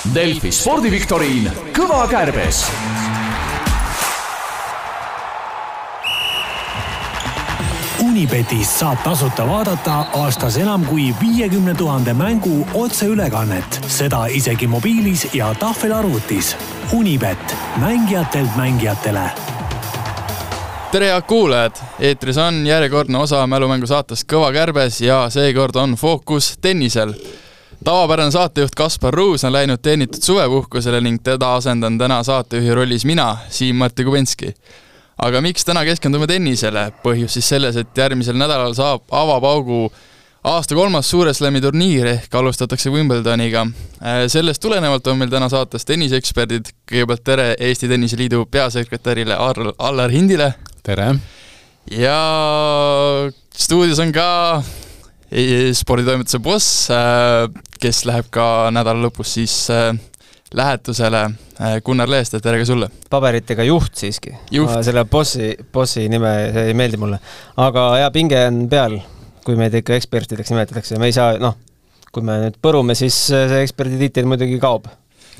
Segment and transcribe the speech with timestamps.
[0.00, 2.62] Delfi spordiviktoriin Kõva kärbes
[8.00, 15.52] Unibetis saab tasuta vaadata aastas enam kui viiekümne tuhande mängu otseülekannet, seda isegi mobiilis ja
[15.60, 16.54] tahvelarvutis.
[16.96, 19.26] Unibet, mängijatelt mängijatele
[20.90, 21.76] tere, head kuulajad!
[22.00, 27.12] eetris on järjekordne osa mälumängu saatest Kõva kärbes ja seekord on fookus tennisel.
[27.84, 33.36] Tavapärane saatejuht Kaspar Ruus on läinud teenitud suvepuhkusele ning teda asendan täna saatejuhi rollis mina,
[33.48, 34.54] Siim-Martti Kubinski
[35.20, 39.88] aga miks täna keskendume tennisele, põhjus siis selles, et järgmisel nädalal saab avapaugu
[40.48, 43.66] aasta kolmas Suure Slami turniir ehk alustatakse Wimbledoniga.
[44.00, 50.54] Äh, sellest tulenevalt on meil täna saates tenniseeksperdid, kõigepealt tere Eesti Tenniseliidu peasekretärile Allar Hindile.
[50.82, 51.14] tere!
[51.90, 52.16] ja
[53.56, 54.62] stuudios on ka
[55.32, 57.48] e-, sporditoimetuse boss, äh,
[57.80, 58.44] kes läheb ka
[58.74, 59.94] nädala lõpus siis äh,
[60.54, 62.90] lähetusele äh, Gunnar Leeste, tere ka sulle!
[63.10, 64.34] paberitega juht siiski.
[64.84, 67.20] selle bossi, bossi nime, see ei meeldi mulle.
[67.56, 68.98] aga jaa, pinge on peal,
[69.46, 71.56] kui meid ikka ekspertideks nimetatakse, me ei saa, noh,
[72.12, 74.90] kui me nüüd põrume, siis see eksperdi tiitel muidugi kaob.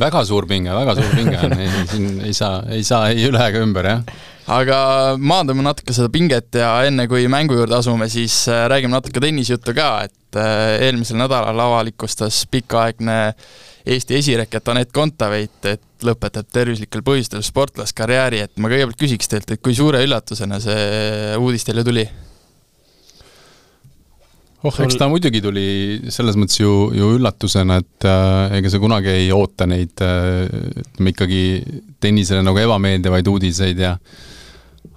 [0.01, 1.57] väga suur pinge, väga suur pinge on,
[1.93, 4.79] siin ei saa, ei saa ei üle ega ümber, jah aga
[5.21, 9.75] maandame natuke seda pinget ja enne kui mängu juurde asume, siis äh, räägime natuke tennisejuttu
[9.77, 13.21] ka, et äh, eelmisel nädalal avalikustas pikaaegne
[13.91, 19.63] Eesti esireket Anett Kontaveit, et lõpetab tervislikel põhjustel sportlaskarjääri, et ma kõigepealt küsiks teilt, et
[19.65, 22.05] kui suure üllatusena see uudis teile tuli?
[24.61, 25.67] oh, eks ta muidugi tuli
[26.13, 30.45] selles mõttes ju, ju üllatusena, et äh, ega sa kunagi ei oota neid äh,
[30.85, 31.43] ütleme äh, ikkagi
[32.03, 33.95] tennisele nagu ebameeldivaid uudiseid ja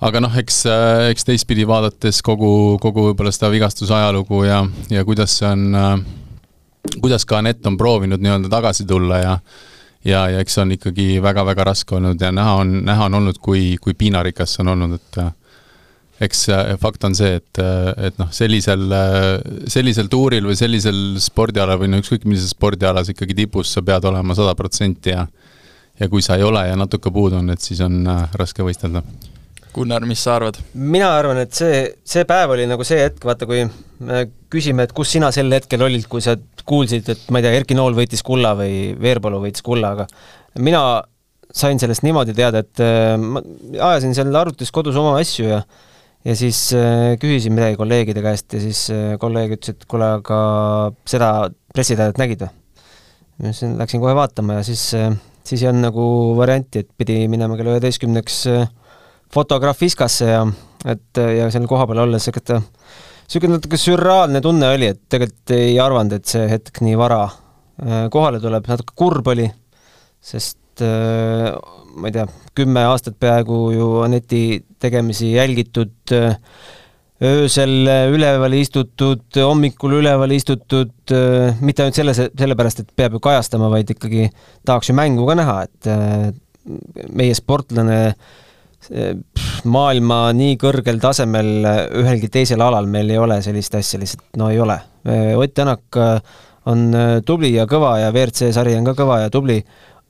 [0.03, 5.03] aga noh, eks, äh, eks teistpidi vaadates kogu, kogu võib-olla seda vigastuse ajalugu ja, ja
[5.07, 5.93] kuidas see on äh,
[6.97, 9.37] kuidas ka Anett on proovinud nii-öelda tagasi tulla ja
[10.03, 13.39] ja, ja eks see on ikkagi väga-väga raske olnud ja näha on, näha on olnud,
[13.43, 15.31] kui, kui piinarikas see on olnud, et äh,
[16.27, 16.45] eks
[16.79, 17.59] fakt on see, et,
[18.07, 18.83] et noh, sellisel,
[19.67, 24.35] sellisel tuuril või sellisel spordialal või no ükskõik millises spordialas ikkagi tipus sa pead olema
[24.37, 25.25] sada protsenti ja
[25.99, 29.03] ja kui sa ei ole ja natuke puudu on, et siis on raske võistelda
[29.73, 30.59] Gunnar, mis sa arvad?
[30.73, 33.63] mina arvan, et see, see päev oli nagu see hetk, vaata kui
[34.03, 36.35] me küsime, et kus sina sel hetkel olid, kui sa
[36.67, 40.07] kuulsid, et ma ei tea, Erki Nool võitis kulla või Veerpalu võitis kulla, aga
[40.63, 40.83] mina
[41.53, 43.41] sain sellest niimoodi teada, et äh, ma
[43.91, 45.63] ajasin seal arvutis kodus oma asju ja
[46.23, 50.37] ja siis äh, küsisin midagi kolleegide käest ja siis äh, kolleeg ütles, et kuule, aga
[51.09, 51.29] seda
[51.75, 52.53] pressiteadet nägid või?
[53.33, 54.85] ma ütlesin, läksin kohe vaatama ja siis,
[55.43, 56.05] siis ei olnud nagu
[56.37, 58.69] varianti, et pidi minema kella üheteistkümneks äh,
[59.33, 60.45] fotograaf viskasse ja
[60.89, 62.61] et ja seal kohapeal olles niisugune
[63.23, 68.05] niisugune natuke sürreaalne tunne oli, et tegelikult ei arvanud, et see hetk nii vara äh,
[68.13, 69.47] kohale tuleb, natuke kurb oli,
[70.23, 71.49] sest äh,
[71.95, 72.27] ma ei tea,
[72.57, 74.43] kümme aastat peaaegu ju Aneti
[74.81, 76.37] tegemisi jälgitud, äh,
[77.23, 80.91] öösel üleval istutud, hommikul üleval istutud,
[81.63, 84.25] mitte ainult selles, sellepärast, et peab ju kajastama, vaid ikkagi
[84.67, 88.41] tahaks ju mängu ka näha, et meie sportlane äh,
[89.69, 91.67] maailma nii kõrgel tasemel
[92.01, 94.79] ühelgi teisel alal meil ei ole sellist asja lihtsalt, no ei ole.
[95.35, 96.19] Ott Tänak äh,
[96.65, 99.59] on äh, tubli ja kõva ja WRC sari on ka kõva ja tubli,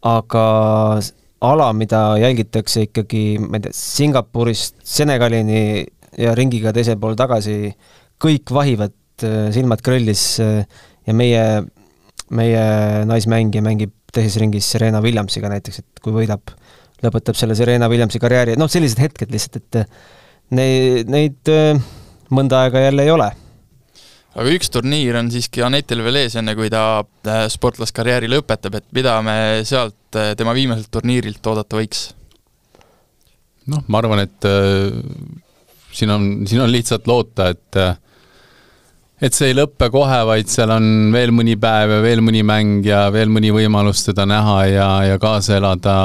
[0.06, 0.46] aga
[1.44, 5.84] ala, mida jälgitakse ikkagi, ma ei tea, Singapurist Senegalini
[6.22, 7.74] ja ringiga teisel pool tagasi,
[8.22, 11.44] kõik vahivad äh, silmad krõllis ja meie,
[12.30, 12.66] meie
[13.10, 16.54] naismängija mängib teises ringis Serena Williamsiga näiteks, et kui võidab
[17.04, 20.10] lõpetab selle Serena Williamsi karjääri, noh, sellised hetked lihtsalt, et äh,
[20.58, 21.80] neid, neid äh,
[22.34, 23.30] mõnda aega jälle ei ole.
[24.34, 28.90] aga üks turniir on siiski Anetil veel ees, enne kui ta äh, sportlaskarjääri lõpetab, et
[28.96, 29.38] mida me
[29.68, 30.00] sealt
[30.38, 32.12] tema viimaselt turniirilt oodata võiks?
[33.72, 34.92] noh, ma arvan, et äh,
[35.94, 37.96] siin on, siin on lihtsalt loota, et äh,
[39.24, 42.84] et see ei lõppe kohe, vaid seal on veel mõni päev ja veel mõni mäng
[42.88, 45.96] ja veel mõni võimalus teda näha ja, ja kaasa elada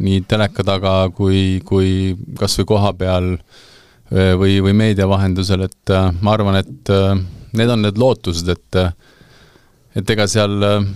[0.00, 3.34] nii teleka taga kui, kui kas või koha peal
[4.10, 7.18] või, või meedia vahendusel, et äh, ma arvan, et äh,
[7.58, 8.80] need on need lootused, et
[9.96, 10.86] et ega seal äh,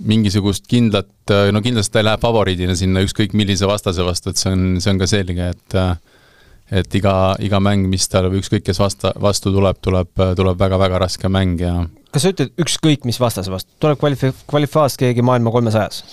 [0.00, 1.10] mingisugust kindlat,
[1.52, 4.94] no kindlasti ta ei lähe favoriidina sinna ükskõik millise vastase vastu, et see on, see
[4.94, 5.76] on ka selge, et
[6.70, 11.00] et iga, iga mäng, mis tal või ükskõik, kes vasta, vastu tuleb, tuleb, tuleb väga-väga
[11.02, 11.74] raske mäng ja
[12.10, 16.04] kas sa ütled ükskõik mis vastase vastu, tuleb kvalifi-, kvalifaas keegi maailma kolmesajas?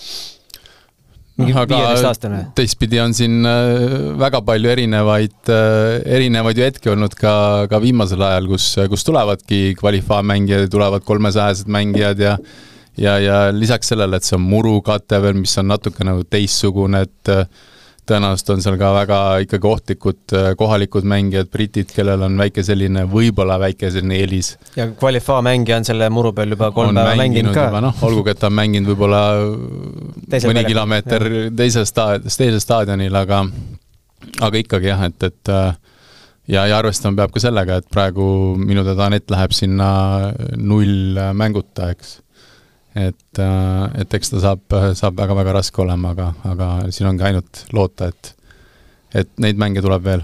[1.38, 2.40] mingi viieteistaastane?
[2.58, 7.34] teistpidi on siin äh, väga palju erinevaid, äh, erinevaid ju hetki olnud ka,
[7.70, 12.38] ka viimasel ajal, kus, kus tulevadki kvalifaa mängijad ja tulevad kolmesajased mängijad ja
[12.98, 17.34] ja, ja lisaks sellele, et see on murukate veel, mis on natuke nagu teistsugune, et
[18.08, 23.06] tõenäoliselt on seal ka väga ikkagi ohtlikud äh, kohalikud mängijad, britid, kellel on väike selline,
[23.12, 24.54] võib-olla väike selline eelis.
[24.78, 27.70] ja Qualifa mängija on selle muru peal juba kolm päeva mänginud ka.
[27.84, 29.24] noh, olgugi, et ta on mänginud võib-olla
[30.48, 31.28] mõni kilomeeter
[31.58, 33.44] teisel staad-, teisel staadionil, aga
[34.42, 35.74] aga ikkagi jah, et, et äh,
[36.52, 38.30] ja, ja arvestama peab ka sellega, et praegu
[38.60, 39.90] minu teada Anett läheb sinna
[40.58, 42.18] null mänguta, eks.
[42.98, 47.66] Et, äh, et eks ta saab, saab väga-väga raske olema, aga, aga siin ongi ainult
[47.76, 48.34] loota, et
[49.18, 50.24] et neid mänge tuleb veel.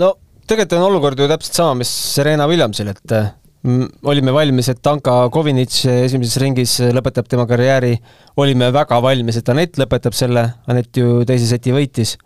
[0.00, 0.14] no
[0.48, 5.14] tegelikult on olukord ju täpselt sama, mis Serena Williamsil, et mm, olime valmis, et Anka
[5.32, 7.94] Kovinitš esimeses ringis lõpetab tema karjääri,
[8.42, 12.16] olime väga valmis, et Anett lõpetab selle, Anett ju teise seti võitis,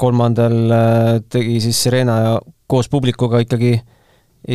[0.00, 2.16] kolmandal äh, tegi siis Serena
[2.70, 3.76] koos publikuga ikkagi,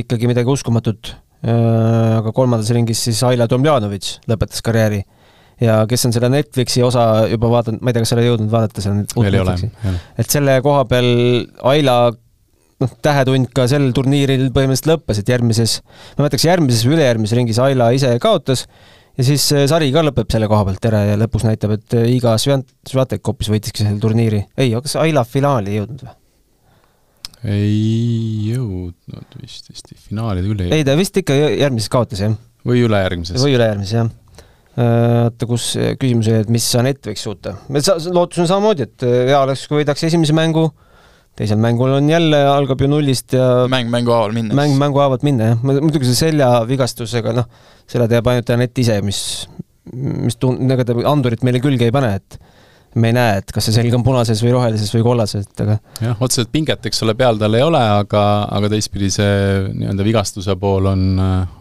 [0.01, 1.13] ikkagi midagi uskumatut.
[1.45, 5.04] Äh, aga kolmandas ringis siis Aila Tomjanovitš lõpetas karjääri.
[5.62, 8.50] ja kes on seda Netflixi osa juba vaadanud, ma ei tea, kas sa oled jõudnud
[8.54, 9.56] vaadata seda veel ei ole,
[10.18, 11.07] et selle koha peal
[11.72, 11.95] Aila
[12.81, 15.80] noh, tähetund ka sel turniiril põhimõtteliselt lõppes, et järgmises,
[16.18, 18.66] ma mõtleks järgmises või ülejärgmises ringis Aila ise kaotas
[19.18, 22.10] ja siis äh, sari ka lõpeb selle koha pealt ära ja lõpuks näitab, et äh,
[22.18, 24.42] Iga Sviatek hoopis võitiski selle turniiri.
[24.57, 26.18] ei, kas Aila finaali ei jõudnud või?
[27.47, 32.33] Ei jõudnud vist, vist finaali ta küll ei ei, ta vist ikka järgmises kaotas, jah.
[32.67, 33.39] või ülejärgmises.
[33.44, 34.09] või ülejärgmises, jah.
[34.77, 35.71] Äh, oota, kus
[36.01, 37.55] küsimus oli, et mis Anett võiks suuta?
[37.73, 40.67] me sa-, lootus on samamoodi, et äh, hea oleks, kui võidaks esimese mängu,
[41.38, 44.57] teisel mängul on jälle, algab ju nullist ja mäng mängu haaval minna.
[44.57, 45.63] mäng mängu haavalt minna, jah.
[45.63, 47.47] muidugi see seljavigastusega, noh,
[47.89, 49.21] selle teab ainult Anett ise, mis,
[49.93, 52.41] mis tun-, ega ta andurit meile külge ei pane, et
[52.97, 55.77] me ei näe, et kas see selg on punases või rohelises või kollases, et aga
[56.01, 58.23] jah, otseselt pinget, eks ole, peal tal ei ole, aga,
[58.57, 59.35] aga teistpidi see
[59.69, 61.03] nii-öelda vigastuse pool on,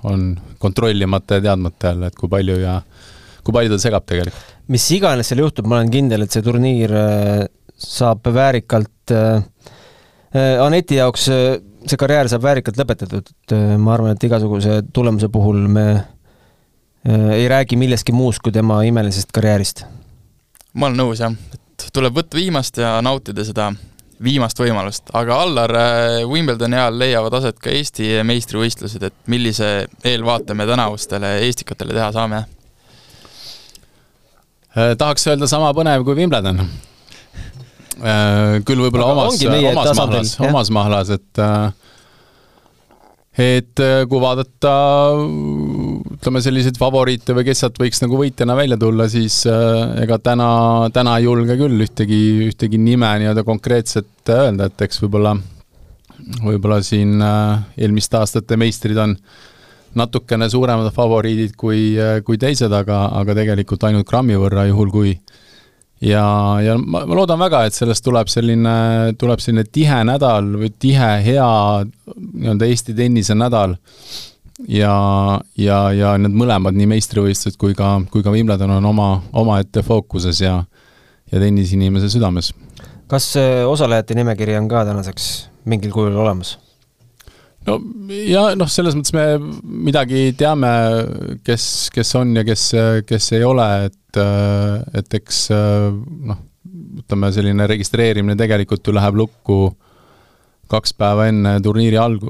[0.08, 0.26] on
[0.62, 2.78] kontrollimata ja teadmata jälle, et kui palju ja
[3.46, 4.54] kui palju ta segab tegelikult.
[4.72, 7.44] mis iganes seal juhtub, ma olen kindel, et see turniir äh,
[7.76, 9.44] saab väärikalt äh,
[10.34, 15.66] äh, Aneti jaoks see karjäär saab väärikalt lõpetatud, et ma arvan, et igasuguse tulemuse puhul
[15.70, 15.86] me
[17.06, 19.84] ei räägi millestki muust kui tema imelisest karjäärist
[20.76, 23.70] ma olen nõus jah, et tuleb võtta viimast ja nautida seda
[24.22, 29.70] viimast võimalust, aga Allar, äh, Wimbledoni ajal leiavad aset ka Eesti meistrivõistlused, et millise
[30.08, 32.44] eelvaate me tänavustele Eestikatele teha saame?
[34.76, 36.62] Äh, tahaks öelda sama põnev kui Wimbledon.
[37.96, 41.44] Äh, küll võib-olla omas, omas mahlas, omas mahlas, et
[43.36, 44.72] et kui vaadata
[46.16, 50.48] ütleme, selliseid favoriite või kes sealt võiks nagu võitjana välja tulla, siis äh, ega täna,
[50.94, 55.34] täna ei julge küll ühtegi, ühtegi nime nii-öelda konkreetset öelda, et eks võib-olla,
[56.42, 59.16] võib-olla siin äh, eelmiste aastate meistrid on
[59.96, 65.12] natukene suuremad favoriidid kui, äh, kui teised, aga, aga tegelikult ainult grammi võrra, juhul kui
[66.00, 66.24] ja,
[66.64, 68.78] ja ma, ma loodan väga, et sellest tuleb selline,
[69.20, 71.50] tuleb selline tihe nädal või tihe, hea
[72.16, 73.76] nii-öelda Eesti tennise nädal
[74.68, 74.96] ja,
[75.58, 80.40] ja, ja need mõlemad, nii meistrivõistlused kui ka, kui ka Wimbledon on oma, omaette fookuses
[80.44, 80.62] ja
[81.32, 82.52] ja tennisinimese südames.
[83.10, 83.34] kas
[83.66, 86.56] osalejate nimekiri on ka tänaseks mingil kujul olemas?
[87.66, 87.78] no
[88.26, 89.26] ja noh, selles mõttes me
[89.86, 90.70] midagi teame,
[91.46, 92.68] kes, kes on ja kes,
[93.06, 94.20] kes ei ole, et,
[95.00, 96.38] et eks noh,
[97.02, 99.60] ütleme selline registreerimine tegelikult ju läheb lukku
[100.70, 102.24] kaks päeva enne turniiri alg-,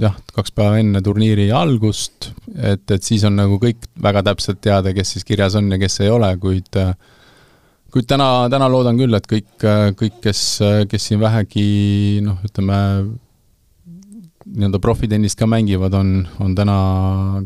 [0.00, 4.94] jah, kaks päeva enne turniiri algust, et, et siis on nagu kõik väga täpselt teada,
[4.96, 6.80] kes siis kirjas on ja kes ei ole, kuid
[7.94, 9.52] kuid täna, täna loodan küll, et kõik,
[10.00, 10.40] kõik, kes,
[10.90, 11.66] kes siin vähegi
[12.26, 12.78] noh, ütleme,
[14.44, 16.78] nii-öelda profitennist ka mängivad, on, on täna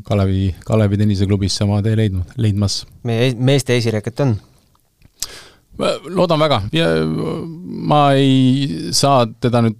[0.06, 2.80] Kalevi, Kalevi tenniseklubisse oma tee leidnud, leidmas.
[3.08, 4.38] meie meeste esireket on?
[6.10, 6.56] loodan väga
[7.86, 9.76] ma ei saa teda nüüd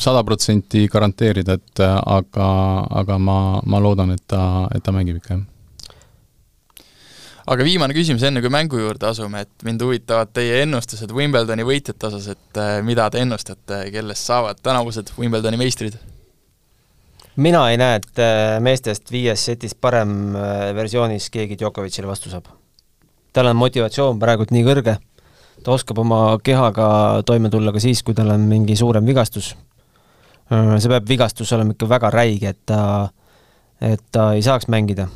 [0.00, 2.48] sada protsenti garanteerida, et aga,
[3.02, 4.42] aga ma, ma loodan, et ta,
[4.74, 5.46] et ta mängib ikka, jah
[7.48, 12.10] aga viimane küsimus, enne kui mängu juurde asume, et mind huvitavad teie ennustused Wimbledoni võitjate
[12.10, 15.98] osas, et äh, mida te ennustate, kellest saavad tänavused Wimbledoni meistrid?
[17.38, 22.50] mina ei näe, et äh, meestest viies setis parem äh, versioonis keegi Djokovicile vastu saab.
[23.32, 24.98] tal on motivatsioon praegult nii kõrge
[25.64, 26.88] ta oskab oma kehaga
[27.26, 29.54] toime tulla ka siis, kui tal on mingi suurem vigastus.
[30.52, 32.82] Äh, see peab vigastus olema ikka väga räige, et ta,
[33.80, 35.08] et ta ei saaks mängida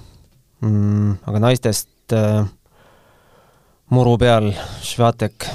[0.61, 1.23] mm,.
[1.27, 2.45] aga naistest äh,
[3.93, 4.53] muru peal
[4.85, 5.49] Švatek,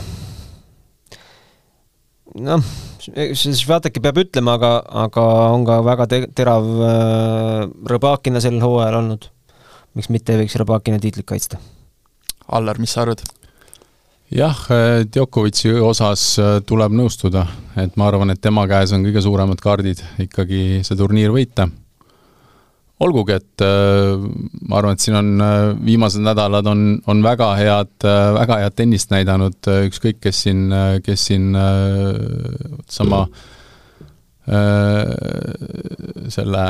[2.41, 2.65] noh,
[3.07, 4.71] Švateki peab ütlema, aga,
[5.05, 7.63] aga on ka väga te-, terav äh,
[7.93, 9.29] Rõbakina sel hooajal olnud.
[9.97, 11.61] miks mitte ei võiks Rõbakina tiitlit kaitsta?
[12.47, 13.23] Allar, mis sa arvad?
[14.33, 14.61] Jah,
[15.07, 16.23] Djokovic'i osas
[16.67, 17.45] tuleb nõustuda,
[17.79, 21.69] et ma arvan, et tema käes on kõige suuremad kaardid ikkagi see turniir võita.
[22.97, 24.15] Olgugi, et äh,
[24.65, 28.77] ma arvan, et siin on äh, viimased nädalad on, on väga head, äh, väga head
[28.79, 30.63] tennist näidanud, ükskõik, kes siin,
[31.05, 31.51] kes siin
[32.89, 33.27] sama
[36.31, 36.61] selle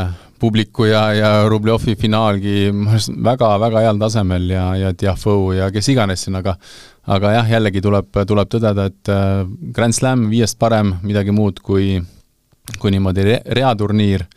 [0.42, 6.40] publiku ja, ja Rubljovi finaalgi väga-väga heal tasemel ja, ja Tiafoe ja kes iganes siin,
[6.40, 6.56] aga
[7.08, 9.12] aga jah, jällegi tuleb, tuleb tõdeda, et
[9.76, 11.98] Grand Slam viiest parem midagi muud kui,
[12.78, 14.28] kui niimoodi re reaturniir.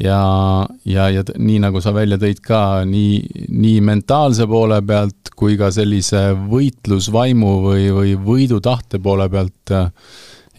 [0.00, 0.20] Ja,
[0.86, 5.68] ja, ja nii, nagu sa välja tõid ka, nii, nii mentaalse poole pealt kui ka
[5.74, 9.74] sellise võitlusvaimu või, või võidutahte poole pealt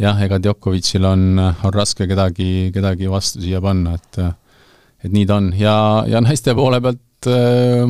[0.02, 4.22] jah, ega Djokovicil on, on raske kedagi, kedagi vastu siia panna, et
[5.02, 5.50] et nii ta on.
[5.58, 5.76] Ja,
[6.10, 7.90] ja naiste poole pealt äh,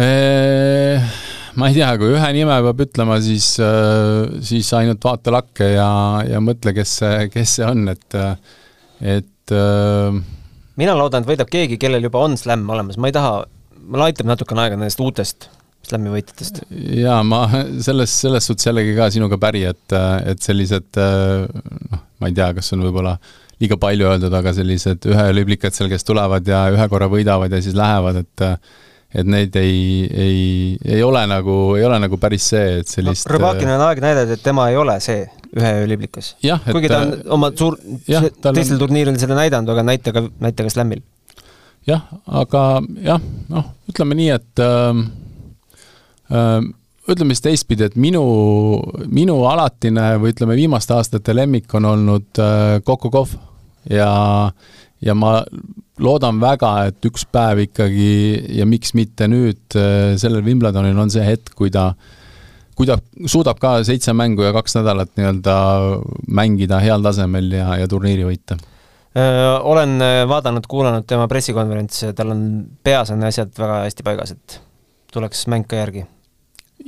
[0.00, 1.10] äh,
[1.58, 5.90] ma ei tea, kui ühe nime peab ütlema, siis, äh, siis ainult vaata lakke ja,
[6.28, 8.18] ja mõtle, kes see, kes see on, et
[8.98, 10.18] et äh,
[10.80, 13.42] mina loodan, et võidab keegi, kellel juba on slämm olemas, ma ei taha,
[13.84, 15.50] mulle aitab natukene aega nendest uutest
[15.88, 16.62] slämmi võitjatest.
[17.00, 17.42] jaa, ma
[17.86, 22.74] selles, selles suhtes jällegi ka sinuga päri, et, et sellised noh, ma ei tea, kas
[22.76, 23.16] on võib-olla
[23.58, 27.76] liiga palju öeldud, aga sellised ühelüblikad seal, kes tulevad ja ühe korra võidavad ja siis
[27.78, 28.46] lähevad, et
[29.08, 30.40] et neid ei, ei,
[30.84, 34.34] ei ole nagu, ei ole nagu päris see, et sellist no, Rõbakin on aeg näidanud,
[34.36, 35.22] et tema ei ole see
[35.56, 36.34] ühe öö liblikas.
[36.66, 38.82] kuigi ta on oma suur, teistel on...
[38.82, 41.00] turniiridel seda näidanud, aga näite ka, näite ka Slamil.
[41.88, 42.64] jah, aga
[43.06, 45.00] jah, noh, ütleme nii, et äh,
[46.28, 48.22] ütleme siis teistpidi, et minu,
[49.08, 52.40] minu alatine või ütleme, viimaste aastate lemmik on olnud
[52.84, 53.36] Coco Coff
[53.88, 54.10] ja,
[55.00, 55.38] ja ma
[55.98, 58.10] loodan väga, et üks päev ikkagi
[58.58, 59.78] ja miks mitte nüüd
[60.20, 61.92] sellel Wimbledonil on see hetk, kui ta
[62.78, 62.94] kui ta
[63.26, 65.54] suudab ka seitse mängu ja kaks nädalat nii-öelda
[66.30, 68.58] mängida heal tasemel ja, ja turniiri võita?
[69.66, 69.96] olen
[70.30, 72.42] vaadanud, kuulanud tema pressikonverentse, tal on,
[72.86, 74.60] peas on asjad väga hästi paigas, et
[75.10, 76.04] tuleks mäng ka järgi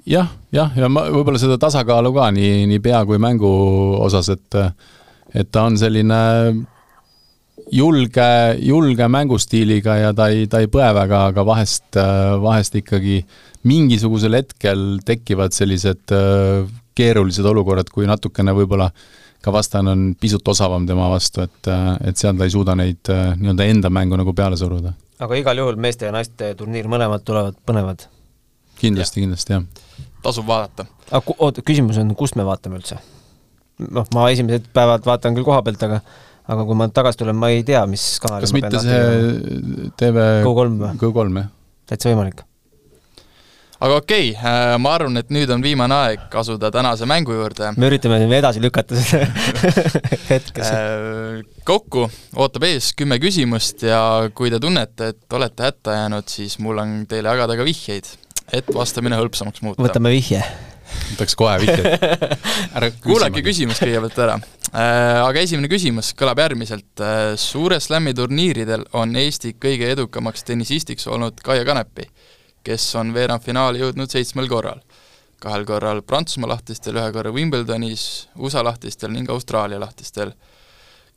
[0.06, 3.50] jah, jah, ja ma võib-olla seda tasakaalu ka nii, nii pea kui mängu
[4.00, 4.60] osas, et
[5.30, 6.16] et ta on selline
[7.70, 8.30] julge,
[8.66, 11.98] julge mängustiiliga ja ta ei, ta ei põe väga, aga vahest,
[12.42, 13.20] vahest ikkagi
[13.70, 16.14] mingisugusel hetkel tekivad sellised
[16.98, 18.90] keerulised olukorrad, kui natukene võib-olla
[19.40, 21.70] ka vastane on pisut osavam tema vastu, et,
[22.10, 23.08] et seal ta ei suuda neid
[23.40, 24.92] nii-öelda enda mängu nagu peale suruda.
[25.20, 28.08] aga igal juhul meeste ja naiste turniir mõlemad tulevad põnevad?
[28.80, 30.10] Kindlasti, kindlasti, jah.
[30.24, 30.88] tasub vaadata.
[31.10, 32.98] aga oota, küsimus on, kust me vaatame üldse?
[33.88, 36.02] noh, ma esimesed päevad vaatan küll koha pealt, aga
[36.50, 40.78] aga kui ma tagasi tulen, ma ei tea, mis kanalil kas mitte see TV Go3
[40.80, 40.94] või?
[41.00, 41.50] Go3, jah.
[41.90, 42.42] täitsa võimalik.
[43.80, 47.72] aga okei okay,, äh, ma arvan, et nüüd on viimane aeg asuda tänase mängu juurde.
[47.76, 49.28] me üritame edasi lükata seda
[50.32, 50.72] hetkes.
[50.72, 54.02] Äh, kokku ootab ees kümme küsimust ja
[54.34, 58.10] kui te tunnete, et olete hätta jäänud, siis mul on teile jagada ka vihjeid,
[58.52, 59.82] et vastamine hõlpsamaks muuta.
[59.82, 60.42] võtame vihje
[61.12, 62.08] võtaks kohe vihjeid.
[63.04, 64.40] kuulake küsimus kõigepealt ära
[64.70, 66.92] Äh, aga esimene küsimus kõlab järgmiselt.
[67.02, 72.06] Äh, suure slam'i turniiridel on Eesti kõige edukamaks tennisistiks olnud Kaia Kanepi,
[72.62, 74.78] kes on veerandfinaali jõudnud seitsmel korral.
[75.40, 80.32] kahel korral Prantsusmaa lahtistel, ühe korra Wimbledonis, USA lahtistel ning Austraalia lahtistel.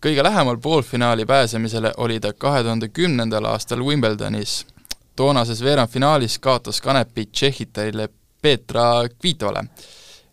[0.01, 4.65] kõige lähemal poolfinaali pääsemisele oli ta kahe tuhande kümnendal aastal Wimbledonis.
[5.15, 8.09] Toonases veerandfinaalis kaotas Kanepi Tšehhitarile
[8.41, 9.67] Petra Kvitovale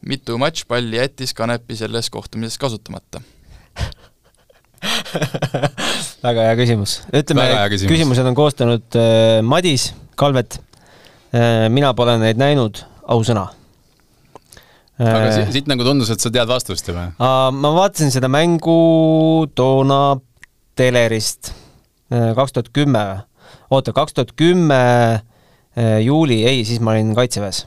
[0.07, 3.21] mitu matšpalli jättis Kanepi selles kohtumises kasutamata
[6.25, 7.01] väga hea küsimus.
[7.13, 7.93] ütleme, küsimus.
[7.93, 10.61] küsimused on koostanud äh, Madis Kalvet
[11.35, 11.69] äh,.
[11.69, 13.51] mina pole neid näinud, ausõna
[14.97, 15.05] äh,.
[15.05, 17.09] aga siit nagu tundus, et sa tead vastust ju või?
[17.21, 18.81] ma vaatasin seda mängu
[19.55, 20.17] toona
[20.81, 23.05] telerist äh, kaks tuhat kümme,
[23.71, 24.81] oota, kaks tuhat kümme
[25.21, 27.67] äh, juuli, ei, siis ma olin Kaitseväes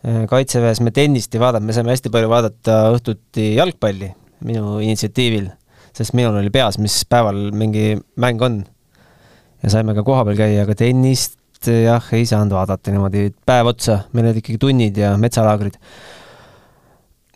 [0.00, 4.06] Äh, kaitseväes me tennist ei vaadanud, me saime hästi palju vaadata õhtuti jalgpalli
[4.48, 5.50] minu initsiatiivil,
[5.92, 8.62] sest minul oli peas, mis päeval mingi mäng on.
[9.60, 14.30] ja saime ka kohapeal käia, aga tennist jah, ei saanud vaadata niimoodi päev otsa, meil
[14.30, 15.76] olid ikkagi tunnid ja metsalaagrid.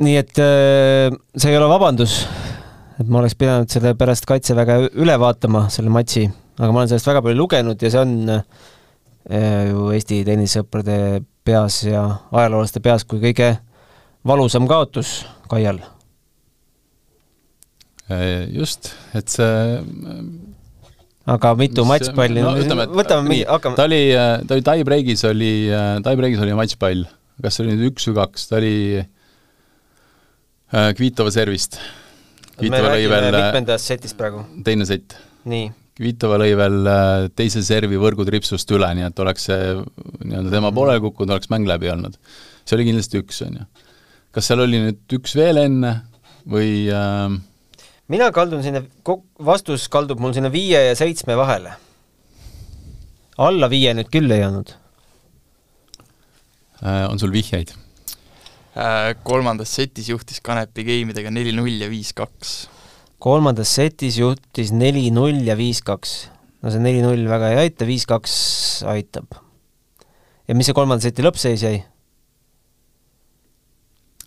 [0.00, 2.22] nii et äh, see ei ole vabandus,
[2.96, 7.10] et ma oleks pidanud selle pärast Kaitseväge üle vaatama, selle matši, aga ma olen sellest
[7.10, 8.42] väga palju lugenud ja see on äh,
[9.70, 10.98] ju Eesti tennissõprade
[11.44, 13.56] peas ja ajaloolaste peas kui kõige
[14.26, 15.82] valusam kaotus Kaial.
[18.12, 19.80] Äh, just, et see
[21.24, 23.78] aga mitu matšpalli no, ütleme, et võtame mingi, hakkame.
[23.78, 24.00] ta oli,
[24.44, 25.52] ta oli tie-break'is oli,
[26.04, 27.06] tie-break'is oli matšpall.
[27.42, 31.80] kas see oli nüüd üks või kaks, ta oli äh, Kvitova servist.
[32.58, 34.44] Kvitova lõi veel mitmendast setist praegu?
[34.66, 35.16] teine sett.
[35.48, 35.72] nii.
[35.94, 39.76] Kvitova lõi veel äh, teise servi võrgutripsust üle, nii et oleks see
[40.26, 42.18] nii-öelda tema poolele kukkunud, oleks mäng läbi olnud.
[42.64, 43.66] see oli kindlasti üks, on ju.
[44.34, 45.94] kas seal oli nüüd üks veel enne
[46.50, 47.36] või äh,
[48.12, 48.82] mina kaldun sinna,
[49.44, 51.76] vastus kaldub mul sinna viie ja seitsme vahele.
[53.38, 54.74] alla viie nüüd küll ei olnud
[56.82, 57.06] äh,.
[57.08, 57.72] on sul vihjeid
[58.76, 59.14] äh,?
[59.22, 62.54] kolmandas setis juhtis Kanepi geimidega neli-null ja viis-kaks.
[63.22, 66.16] Kolmandas setis juhtis neli-null ja viis-kaks.
[66.62, 68.34] no see neli-null väga ei aita, viis-kaks
[68.90, 69.38] aitab.
[70.48, 71.80] ja mis see kolmanda seti lõppseis jäi?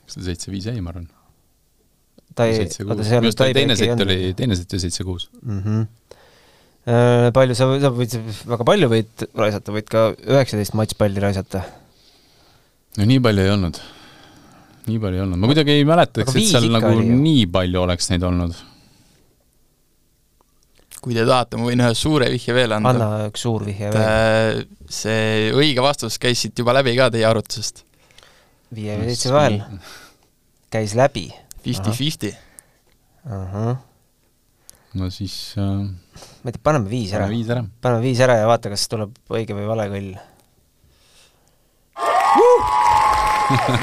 [0.08, 1.10] kas ta seitse-viis jäi, ma arvan
[2.38, 5.64] ta ei, oota minu arust teine sett oli, teine sett oli seitse-kuus mm.
[5.64, 5.88] -hmm.
[7.36, 8.14] Palju sa, sa võid,
[8.48, 11.66] väga palju võid raisata, võid ka üheksateist matšpalli raisata.
[12.98, 13.80] no nii palju ei olnud.
[14.88, 18.08] nii palju ei olnud, ma kuidagi ei mäletaks, et seal nagu oli, nii palju oleks
[18.14, 18.56] neid olnud.
[21.02, 22.94] Kui te tahate, ma võin ühe suure vihje veel anda.
[22.94, 24.64] anna üks suur vihje veel.
[24.90, 27.84] see õige vastus käis siit juba läbi ka teie arvutusest.
[28.76, 29.62] viie ja seitse vahel
[30.74, 31.30] käis läbi
[31.68, 32.32] Fifty-fifty.
[34.98, 35.84] no siis äh,
[36.44, 37.28] ma ei tea, paneme viis ära.
[37.32, 37.66] viis ära.
[37.82, 40.12] paneme viis ära ja vaata, kas tuleb õige või vale kõll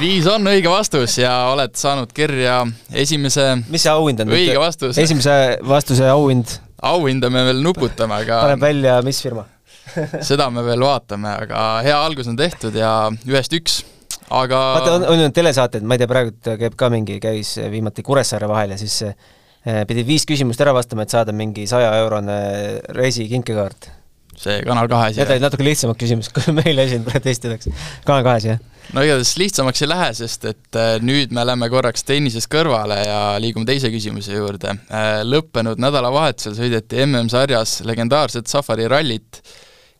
[0.01, 2.61] viis on õige vastus ja oled saanud kirja
[2.93, 4.33] esimese mis see auhind on?
[4.35, 4.97] õige vastus.
[5.01, 6.57] esimese vastuse auhind?
[6.83, 9.45] Auhinda me veel nuputame, aga paneb välja, mis firma
[10.29, 13.83] seda me veel vaatame, aga hea algus on tehtud ja ühest üks
[14.33, 18.05] aga vaata, on, on ju telesaated, ma ei tea, praegu käib ka mingi, käis viimati
[18.05, 22.39] Kuressaare vahel ja siis eh, pidid viis küsimust ära vastama, et saada mingi saja-eurone
[22.97, 23.91] Resi kinkekaart.
[24.39, 25.21] See Kanal kahe asi.
[25.21, 27.69] Need olid natuke lihtsamad küsimused, kui meile siin testideks.
[28.07, 28.63] Kanal kahes, jah.
[28.95, 33.19] no igatahes lihtsamaks ei lähe, sest et eh, nüüd me läheme korraks tennisest kõrvale ja
[33.41, 34.75] liigume teise küsimuse juurde.
[34.89, 39.41] Eh, lõppenud nädalavahetusel sõideti MM-sarjas legendaarset Safari rallit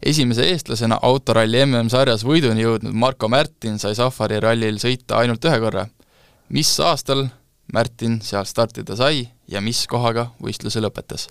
[0.06, 5.88] esimese eestlasena autoralli MM-sarjas võiduni jõudnud Marko Märtin sai Safari rallil sõita ainult ühe korra.
[6.50, 7.26] mis aastal
[7.74, 11.28] Märtin seal startida sai ja mis kohaga võistluse lõpetas?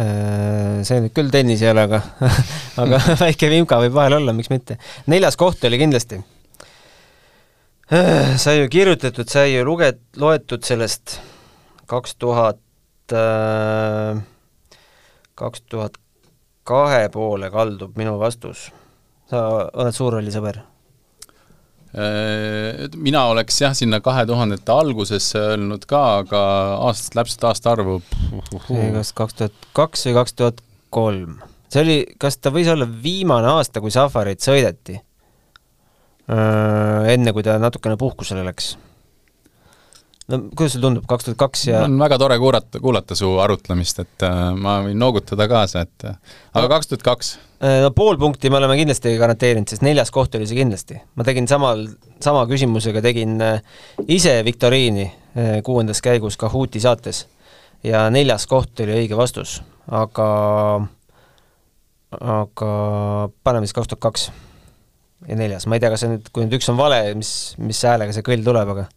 [0.00, 1.98] Äh, see nüüd küll tennis ei ole, aga
[2.82, 4.78] aga väike vimka võib vahel olla, miks mitte.
[5.10, 6.20] neljas koht oli kindlasti.
[7.90, 11.18] Äh, sai ju kirjutatud, sai ju luge-, loetud sellest
[11.90, 12.62] kaks tuhat,
[13.12, 14.22] äh,
[15.34, 15.98] kaks tuhat
[16.70, 18.70] kahe poole kaldub minu vastus.
[19.30, 20.62] sa oled suurrallisõber?
[21.90, 26.42] Äh, mina oleks jah, sinna kahe tuhandete algusesse öelnud ka, aga
[26.86, 27.96] aastast, täpset aastaarvu
[28.68, 30.60] see kas kaks tuhat kaks või kaks tuhat
[30.94, 31.40] kolm.
[31.66, 35.00] see oli, kas ta võis olla viimane aasta, kui Safarit sõideti?
[36.30, 38.76] Äh, enne, kui ta natukene puhkusele läks
[40.30, 44.02] no kuidas sulle tundub, kaks tuhat kaks ja on väga tore kuulata, kuulata su arutlemist,
[44.04, 47.32] et äh, ma võin noogutada kaasa, et äh, aga kaks tuhat kaks?
[47.64, 51.00] Äh, no pool punkti me oleme kindlasti garanteerinud, sest neljas koht oli see kindlasti.
[51.18, 51.86] ma tegin samal,
[52.22, 53.58] sama küsimusega tegin äh,
[54.08, 55.10] ise viktoriini
[55.62, 57.20] kuuendas käigus Kahooti saates
[57.86, 60.26] ja neljas koht oli õige vastus, aga
[62.18, 62.70] aga
[63.46, 64.30] paneme siis kaks tuhat kaks
[65.28, 67.30] ja neljas, ma ei tea, kas see nüüd, kui nüüd üks on vale, mis,
[67.62, 68.88] mis häälega see kõll tuleb, aga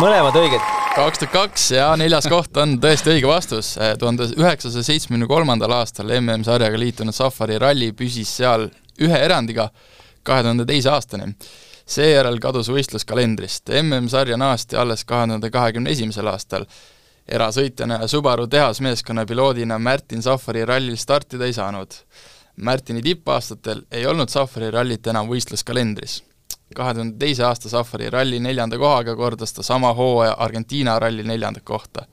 [0.00, 0.62] mõlemad õiged.
[0.94, 3.74] kaks tuhat kaks ja neljas koht on tõesti õige vastus.
[3.98, 9.68] tuhande üheksasaja seitsmekümne kolmandal aastal MM-sarjaga liitunud Safari ralli püsis seal ühe erandiga
[10.22, 11.36] kahe tuhande teise aastani.
[11.86, 13.70] seejärel kadus võistlus kalendrist.
[13.70, 16.66] MM-sarja naasti alles kahe tuhande kahekümne esimesel aastal.
[17.28, 21.94] erasõitjana ja Subaru tehasmeeskonna piloodina Märtin Safari rallil startida ei saanud.
[22.56, 26.22] Märtini tippaastatel ei olnud Safari rallit enam võistluskalendris
[26.74, 31.64] kahe tuhande teise aasta Safari ralli neljanda kohaga kordas ta sama hooaja Argentiina ralli neljandat
[31.64, 32.06] kohta.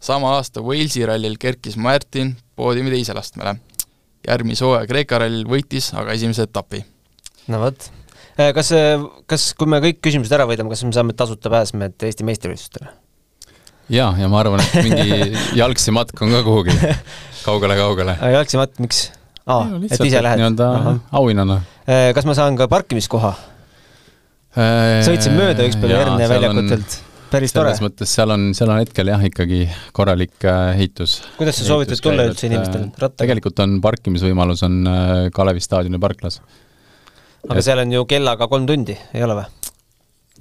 [0.00, 3.56] sama aasta Walesi rallil kerkis Martin poodiumi teisele astmele.
[4.28, 6.84] järgmise hooaja Kreeka rallil võitis aga esimese etapi.
[7.48, 7.90] no vot.
[8.40, 12.02] Äh, kas, äh, kas, kui me kõik küsimused ära võidame, kas me saame tasuta pääsmed
[12.02, 12.92] Eesti meistrivõistlustele?
[13.88, 16.74] jaa, ja ma arvan, et mingi jalgsi matk on ka kuhugi
[17.46, 18.18] kaugele-kaugele.
[18.34, 19.06] jalgsi matk, miks?
[19.46, 20.42] aa, et ise lähed?
[20.42, 21.60] nii-öelda auhinnana.
[21.86, 23.34] Äh, kas ma saan ka parkimiskoha?
[24.56, 26.94] Äh, sõitsin mööda ükspäev Erne väljakutelt,
[27.28, 27.74] päris tore.
[27.74, 29.66] selles mõttes seal on, seal on hetkel jah, ikkagi
[29.96, 31.18] korralik äh, ehitus.
[31.36, 33.18] kuidas sa soovitad tulla üldse inimestele, äh, rattaga?
[33.26, 34.78] tegelikult on parkimisvõimalus on
[35.36, 36.40] Kalevi staadioni parklas.
[37.44, 37.66] aga et...
[37.68, 39.74] seal on ju kellaga kolm tundi, ei ole või?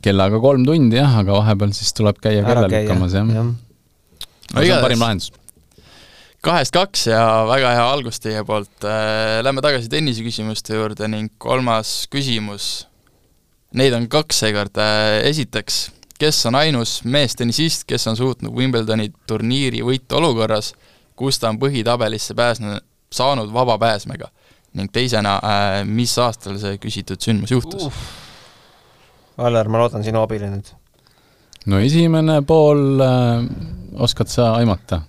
[0.07, 3.45] kellaga kolm tundi jah, aga vahepeal siis tuleb käia kella lükkamas jah ja..
[3.51, 5.33] no see on parim lahendus
[6.45, 8.85] kahest kaks ja väga hea algus teie poolt.
[9.43, 12.85] Lähme tagasi tennise küsimuste juurde ning kolmas küsimus,
[13.75, 14.79] neid on kaks seekord.
[15.23, 15.79] esiteks,
[16.19, 20.73] kes on ainus meestennisist, kes on suutnud Wimbledoni turniiri võita olukorras,
[21.15, 24.31] kus ta on põhitabelisse pääsnud, saanud vaba pääsmega?
[24.75, 25.37] ning teisena,
[25.87, 27.99] mis aastal see küsitud sündmus juhtus uh.?
[29.47, 30.71] Allar, ma loodan sinu abile nüüd.
[31.71, 33.45] no esimene pool äh,
[34.03, 35.01] oskad sa aimata?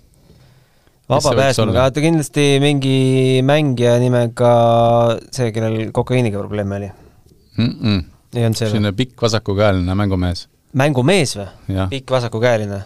[1.11, 2.97] vaba pääsmega, ta kindlasti mingi
[3.47, 4.53] mängija nimega
[5.31, 6.89] see, kellel kokaiiniga probleeme oli
[7.57, 7.73] mm.
[7.73, 8.05] -mm.
[8.35, 10.47] Ei olnud see selline pikk vasakukäeline mängumees.
[10.73, 11.47] mängumees või?
[11.93, 12.81] pikk vasakukäeline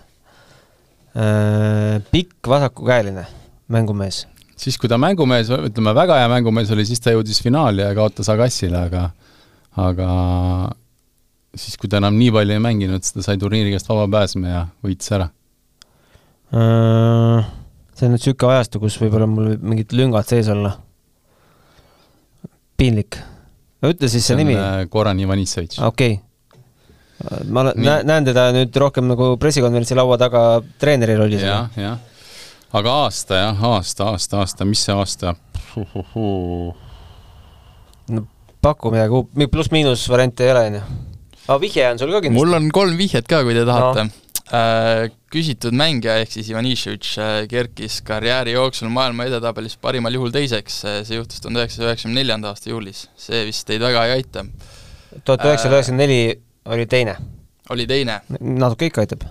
[1.16, 2.02] äh,?
[2.12, 3.26] pikk vasakukäeline
[3.72, 4.28] mängumees.
[4.56, 8.30] siis, kui ta mängumees, ütleme, väga hea mängumees oli, siis ta jõudis finaali ja kaotas
[8.30, 9.10] Agassile, aga
[9.80, 10.10] aga
[11.56, 14.52] siis, kui ta enam nii palju ei mänginud, siis ta sai turniiri käest vaba pääsme
[14.52, 15.32] ja võitis ära
[16.54, 17.58] uh,?
[18.02, 20.72] See on nüüd niisugune ajastu, kus võib-olla mul mingid lüngad sees olla.
[22.82, 23.20] piinlik.
[23.90, 24.58] Ütle siis see, see nimi.
[24.92, 25.80] Goran äh, Ivanitsevitš.
[25.88, 27.50] okei okay.
[27.50, 31.44] ma nä näen teda nüüd rohkem nagu pressikonverentsi laua taga treeneri rollis.
[31.46, 31.98] jah, jah.
[32.74, 35.36] aga aasta jah, aasta, aasta, aasta, mis see aasta?
[38.12, 38.26] no
[38.62, 40.84] paku midagi, pluss-miinus variante ei ole, on ju
[41.48, 42.38] aga vihje on sul ka kindlasti?
[42.38, 44.12] mul on kolm vihjet ka, kui te tahate no..
[45.32, 50.84] Äh, küsitud mängija ehk siis Ivaniševitš äh, kerkis karjääri jooksul maailma edetabelis parimal juhul teiseks,
[50.86, 53.08] äh, see juhtus tuhande üheksasaja üheksakümne neljanda aasta juulis.
[53.16, 54.46] see vist teid väga ei aita.
[55.24, 57.16] tuhat üheksasada üheksakümmend neli oli teine?
[57.70, 58.22] oli teine.
[58.40, 59.24] natuke ikka aitab.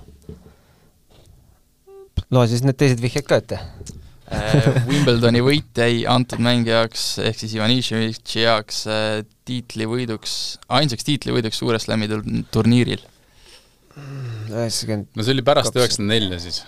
[2.30, 3.60] loe siis need teised vihjed ka ette
[4.30, 10.34] Äh, Wimbledoni võit jäi antud mängija jaoks ehk siis Ivaniševitši jaoks äh, tiitlivõiduks,
[10.70, 12.06] ainsaks tiitlivõiduks Suure Slami
[12.54, 13.02] turniiril.
[14.52, 16.62] Üheksakümmend no see oli pärast üheksakümmend nelja siis,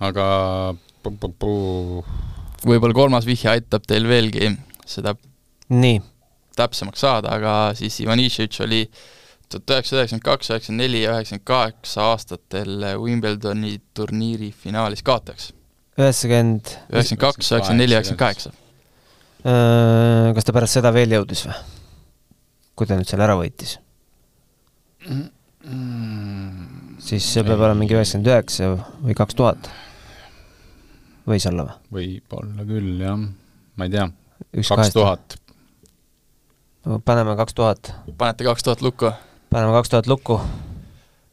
[0.00, 0.26] aga
[1.04, 4.52] võib-olla kolmas vihje aitab teil veelgi
[4.88, 5.14] seda
[5.70, 6.00] nii
[6.58, 8.82] täpsemaks saada, aga siis Ivaniševitš oli
[9.50, 15.52] tuhat üheksasada üheksakümmend kaks, üheksakümmend neli ja üheksakümmend kaheksa aastatel Wimbledoni turniiri finaalis kaotajaks
[16.00, 18.50] üheksakümmend üheksakümmend kaks, üheksakümmend neli, üheksakümmend kaheksa.
[20.36, 21.60] Kas ta pärast seda veel jõudis või?
[22.80, 23.74] kui ta nüüd selle ära võitis
[25.04, 25.26] mm?
[27.00, 29.70] Siis see peab olema mingi üheksakümmend üheksa või kaks tuhat.
[31.28, 31.76] võis olla või?
[31.98, 33.18] võib-olla küll, jah.
[33.76, 34.08] ma ei tea.
[34.68, 35.36] kaks tuhat.
[37.04, 37.92] paneme kaks tuhat.
[38.18, 39.12] panete kaks tuhat lukku?
[39.50, 40.40] paneme kaks tuhat lukku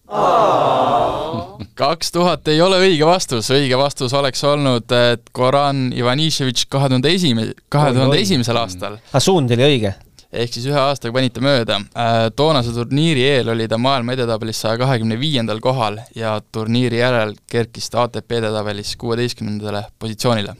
[1.81, 7.11] kaks tuhat ei ole õige vastus, õige vastus oleks olnud, et Goran Ivaniševitš kahe tuhande
[7.11, 8.99] esime-, kahe tuhande esimesel aastal.
[9.11, 9.93] aga suund oli õige?
[10.31, 11.79] Ehk siis ühe aastaga panite mööda.
[11.95, 17.35] Äh, toonase turniiri eel oli ta maailma edetabelis saja kahekümne viiendal kohal ja turniiri järel
[17.49, 20.55] kerkis ta ATP edetabelis kuueteistkümnendale positsioonile.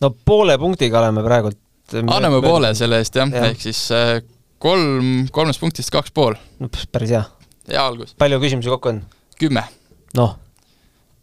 [0.00, 1.58] no poole punktiga oleme praegult
[1.98, 4.20] anname poole selle eest jah ja., ehk siis äh,
[4.62, 6.36] kolm, kolmest punktist kaks pool.
[6.60, 7.24] no päris hea.
[7.70, 8.14] hea algus.
[8.18, 9.02] palju küsimusi kokku on?
[9.40, 9.64] kümme
[10.18, 10.36] noh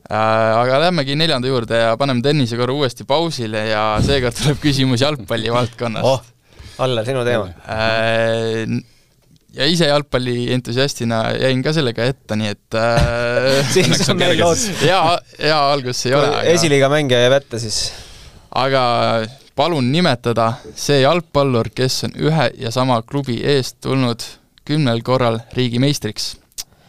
[0.09, 0.17] äh,.
[0.17, 5.53] aga lähmegi neljanda juurde ja paneme tennise korra uuesti pausile ja seekord tuleb küsimus jalgpalli
[5.53, 6.25] valdkonnast oh,.
[6.83, 8.67] Allar, sinu teema äh,.
[9.57, 14.63] ja ise jalgpalli entusiastina jäin ka sellega ette, nii et äh, siis on meil lood.
[14.83, 15.01] hea,
[15.41, 16.31] hea algus ei ole.
[16.53, 17.81] esiliiga mängija jääb ette siis.
[18.51, 18.81] aga
[19.57, 24.25] palun nimetada see jalgpallur, kes on ühe ja sama klubi eest tulnud
[24.67, 26.35] kümnel korral riigimeistriks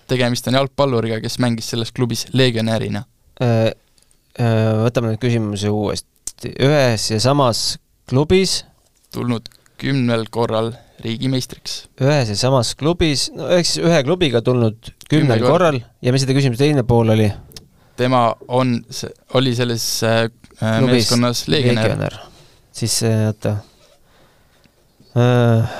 [0.08, 3.04] tegemist on jalgpalluriga, kes mängis selles klubis legionärina.
[3.42, 3.70] Äh,
[4.40, 7.76] äh, võtame nüüd küsimuse uuesti, ühes ja samas
[8.08, 8.62] klubis
[9.14, 10.72] tulnud kümnel korral
[11.04, 11.80] riigimeistriks.
[12.02, 16.24] ühes ja samas klubis, no ehk siis ühe klubiga tulnud kümnel Kümne korral ja mis
[16.24, 17.28] selle küsimuse teine pool oli?
[17.98, 18.22] tema
[18.54, 18.78] on,
[19.38, 20.24] oli selles äh,
[20.58, 22.18] klubis meeskonnas legionär, legionär..
[22.74, 23.56] siis oota
[25.18, 25.78] äh,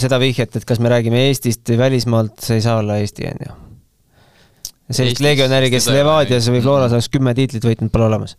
[0.00, 3.42] seda vihjet, et kas me räägime Eestist või välismaalt, see ei saa olla Eesti, on
[3.44, 3.56] ju.
[4.96, 8.36] sellist legionäri, kes Levadias või Floras oleks kümme tiitlit võitnud, pole olemas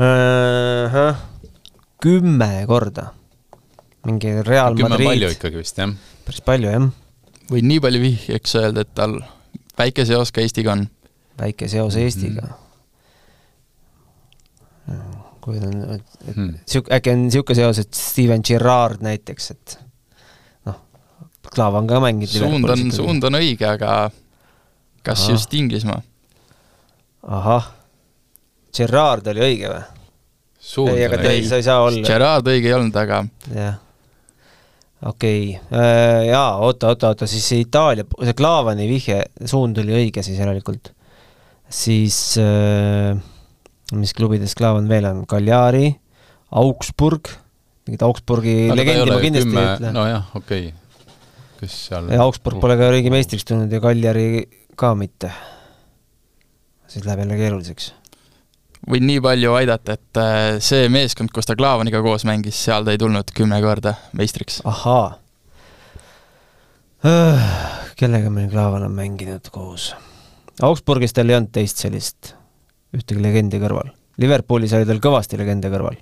[0.00, 1.12] uh.
[2.02, 3.12] Kümme korda.
[4.06, 4.84] mingi Real Madrid.
[4.84, 5.94] kümme palju ikkagi vist, jah?
[6.24, 6.86] päris palju, jah.
[7.50, 9.18] võin nii palju vihjeks öelda, et tal
[9.78, 10.86] väike seos ka Eestiga on.
[11.40, 12.46] väike seos Eestiga
[14.86, 15.18] mm.
[15.44, 16.54] kui on, et hmm.
[16.68, 19.78] sihuke, äkki on niisugune seos, et Steven Gerrard näiteks, et
[20.68, 20.80] noh,
[21.50, 23.98] Klaav on ka mänginud suund on, suund on õige, aga
[25.02, 25.34] kas Aha.
[25.34, 26.00] just Inglismaa?
[27.28, 27.72] ahah,
[28.76, 29.97] Gerrard oli õige või?
[30.88, 32.06] Ei, aga ta ei, sa ei saa olla.
[32.06, 33.22] Gerrard õige ei olnud, aga
[33.54, 33.76] jah
[35.06, 39.94] okei okay., äh, jaa, oota, oota, oota, siis see Itaalia, see Klaavani vihje, suund oli
[39.94, 40.92] õige siis järelikult.
[41.68, 43.14] siis äh,
[43.94, 45.92] mis klubidest Klaavan veel on, Cagliari,
[46.58, 47.30] Augsburg,
[47.86, 49.92] mingit Augsburgi legendi ma kindlasti ei ütle.
[49.94, 51.06] nojah, okei okay.,
[51.60, 54.44] kes seal ja Augsburg pole ka riigimeistriks tulnud ja Cagliari
[54.78, 55.30] ka mitte.
[56.88, 57.92] siis läheb jälle keeruliseks.
[58.88, 62.94] Võin nii palju aidata, et äh, see meeskond, kus ta Klaavaniga koos mängis, seal ta
[62.94, 64.60] ei tulnud kümme korda meistriks.
[64.68, 65.12] ahaa.
[67.06, 67.52] Äh,
[67.98, 69.92] kellega meil Klaavan on mänginud koos?
[70.62, 72.34] Augsburgis tal ei olnud teist sellist
[72.94, 73.92] ühtegi legendi kõrval.
[74.18, 75.98] Liverpoolis oli tal kõvasti legende kõrval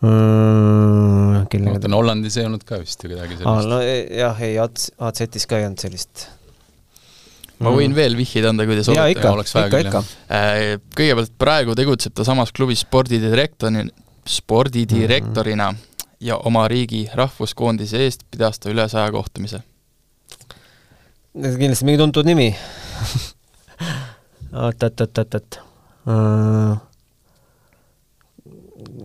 [0.00, 1.46] mm,.
[1.52, 3.70] kellega ta Hollandis ei olnud ka vist ju kedagi sellist.
[3.70, 6.26] no e, jah, ei, AZ-is ka ei olnud sellist.
[7.60, 7.96] Ma võin mm.
[7.96, 9.14] veel vihjeid anda, kui te soovite.
[9.14, 9.32] ikka,
[9.66, 10.02] ikka, ikka.
[10.32, 13.86] Äh, kõigepealt praegu tegutseb ta samas klubis spordidirektori,
[14.26, 16.14] spordidirektorina mm -hmm.
[16.30, 19.62] ja oma riigi rahvuskoondise eest pidas ta üle saja kohtumise.
[21.32, 22.54] kindlasti mingi tuntud nimi
[24.52, 25.60] oot-oot-oot-oot.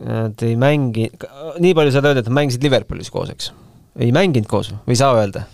[0.06, 1.10] Nad ei mängi,
[1.60, 3.52] nii palju saad öelda, et nad mängisid Liverpoolis koos, eks?
[4.00, 5.46] ei mänginud koos või ei saa öelda?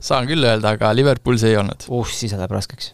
[0.00, 1.86] Saan küll öelda, aga Liverpoolis ei olnud.
[1.88, 2.92] uh, siis läheb raskeks.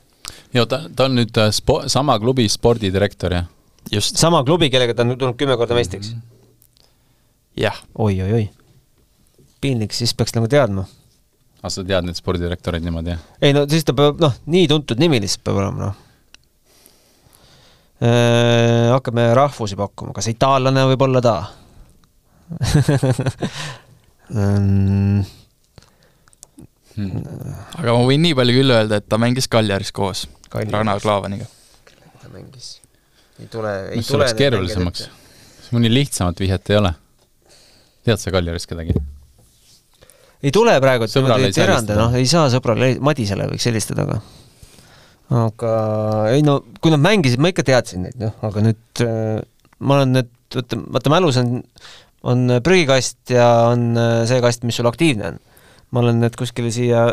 [0.54, 3.48] ja ta, ta on nüüd äh, spo-, sama klubi spordidirektor, jah?
[3.92, 4.16] just.
[4.20, 6.14] sama klubi, kellega ta on tulnud kümme korda meistriks?
[7.56, 7.82] jah.
[7.94, 8.50] oi-oi-oi.
[9.60, 10.86] piinlik, siis peaks nagu teadma
[11.62, 13.26] aga sa tead neid spordidirektoreid niimoodi, jah?
[13.42, 15.96] ei no siis ta peab, noh, nii tuntud nimi lihtsalt peab olema, noh
[18.02, 18.88] äh,.
[18.92, 21.36] hakkame rahvusi pakkuma, kas itaallane võib olla ta
[24.32, 25.22] mm.?
[26.92, 27.22] Hmm.
[27.80, 30.74] aga ma võin nii palju küll öelda, et ta mängis Kaljaris koos Kaljaris.
[30.74, 31.46] Ragnar Klavaniga.
[31.88, 32.74] kellega ta mängis?
[33.40, 34.28] ei tule, ei tule.
[34.36, 35.06] keerulisemaks.
[35.72, 36.92] mõni lihtsamat vihjet ei ole?
[38.04, 38.98] tead sa Kaljarist kedagi?
[40.42, 44.20] ei tule praegu, et niimoodi teranda, noh, ei saa sõbrale, Madisele võiks helistada, aga
[45.32, 45.72] aga
[46.34, 49.40] ei no kui nad mängisid, ma ikka teadsin neid, noh, aga nüüd äh,
[49.82, 51.56] ma olen nüüd, vaata, vaata mälus on,
[52.28, 55.40] on prügikast ja on äh, see kast, mis sul aktiivne on.
[55.92, 57.06] Ma olen need kuskile siia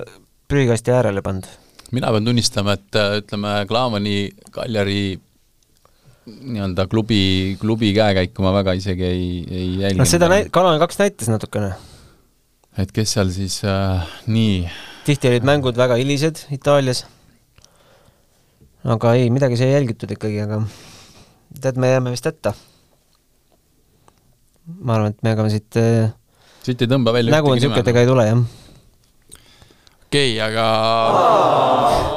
[0.49, 1.47] prügikasti äärele pannud.
[1.91, 4.17] mina pean tunnistama, et äh, ütleme, Klaavani,
[4.51, 5.19] Kaljari
[6.29, 10.03] nii-öelda klubi, klubi käekäiku ma väga isegi ei, ei jälginud.
[10.03, 11.73] noh, seda näit-, Kalamäe kaks näitas natukene
[12.79, 14.67] et kes seal siis äh, nii
[15.07, 17.03] tihti olid mängud väga hilised Itaalias,
[18.85, 20.61] aga ei, midagi sai jälgitud ikkagi, aga
[21.63, 22.53] tead, me jääme vist hätta.
[24.69, 26.11] ma arvan, et me hakkame siit äh,
[26.65, 28.43] siit ei tõmba välja nägu on niisugune, et ega ei tule, jah.
[30.09, 30.65] Okei okay,, aga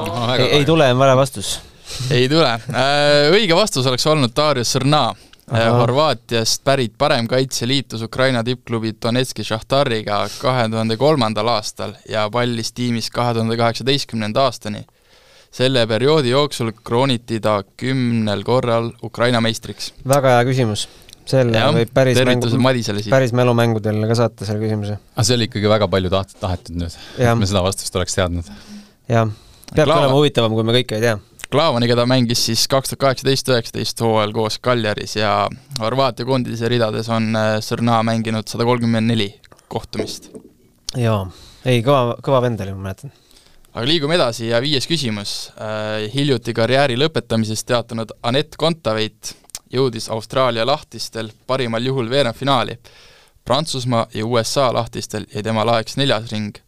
[0.08, 1.60] no, ei, ei tule, on vale vastus
[2.10, 2.56] ei tule.
[2.72, 5.10] Äh, õige vastus oleks olnud Darius Sõrna
[5.52, 12.72] Äh, Horvaatiast pärit paremkaitse liitus Ukraina tippklubi Donetski Šahtariga kahe tuhande kolmandal aastal ja pallis
[12.72, 14.86] tiimis kahe tuhande kaheksateistkümnenda aastani.
[15.52, 19.92] selle perioodi jooksul krooniti ta kümnel korral Ukraina meistriks.
[20.08, 20.88] väga hea küsimus.
[21.28, 22.50] Selle ja, võib päris mängu,
[23.12, 24.98] päris mälumängudel ka saata selle küsimuse.
[25.14, 28.48] aga see oli ikkagi väga palju taht-, tahetud nüüd, et me seda vastust oleks teadnud.
[29.10, 29.28] jah,
[29.74, 31.18] peabki olema huvitavam, kui me kõike ei tea
[31.52, 35.32] Klaavaniga ta mängis siis kaks tuhat kaheksateist, üheksateist hooajal koos Kaljaris ja
[35.82, 39.26] Horvaatia koondise ridades on äh, Sõrna mänginud sada kolmkümmend neli
[39.68, 40.30] kohtumist.
[40.96, 41.26] jaa,
[41.68, 43.12] ei kõva, kõva vend oli, ma mäletan.
[43.74, 45.34] aga liigume edasi ja viies küsimus.
[45.60, 49.34] Äh, hiljuti karjääri lõpetamisest teatanud Anett Kontaveit
[49.72, 52.78] jõudis Austraalia lahtistel parimal juhul veerandfinaali.
[53.44, 56.60] Prantsusmaa ja USA lahtistel jäi tema laeks neljas ring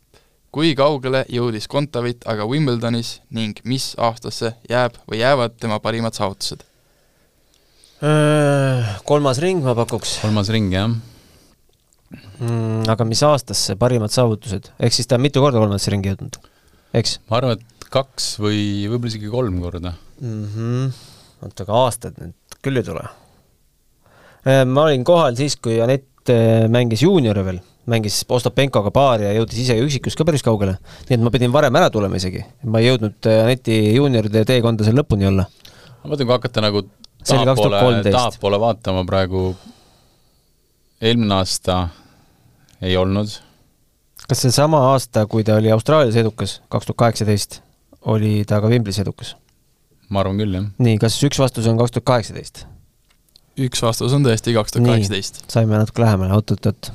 [0.54, 6.62] kui kaugele jõudis Kontaveit aga Wimbledonis ning mis aastasse jääb või jäävad tema parimad saavutused?
[8.04, 10.18] Äh, kolmas ring ma pakuks.
[10.22, 12.84] kolmas ring, jah mm,.
[12.90, 16.38] Aga mis aastasse parimad saavutused, ehk siis ta on mitu korda kolmandasse ringi jõudnud,
[17.00, 17.18] eks?
[17.30, 18.60] ma arvan, et kaks või
[18.92, 20.46] võib-olla isegi kolm korda mm.
[20.54, 20.94] -hmm.
[21.48, 23.04] oota, aga aastad nüüd küll ei tule.
[24.44, 29.32] Äh, ma olin kohal siis, kui Anett äh, mängis juuniore veel mängis Ostapenkoga paari ja
[29.36, 30.78] jõudis ise üksikus ka päris kaugele.
[31.08, 34.86] nii et ma pidin varem ära tulema isegi, ma ei jõudnud Aneti äh, juunioride teekonda
[34.86, 35.46] seal lõpuni olla.
[36.02, 36.84] ma mõtlen, kui hakata nagu
[37.28, 39.44] tahapoole, tahapoole vaatama praegu,
[41.00, 41.88] eelmine aasta
[42.80, 43.36] ei olnud.
[44.28, 47.60] kas see sama aasta, kui ta oli Austraalias edukas, kaks tuhat kaheksateist,
[48.08, 49.36] oli ta ka Wimblis edukas?
[50.12, 50.70] Ma arvan küll, jah.
[50.84, 52.64] nii, kas üks vastus on kaks tuhat kaheksateist?
[53.64, 55.44] üks vastus on tõesti kaks tuhat kaheksateist.
[55.52, 56.92] saime natuke lähemale, oot-oot-oot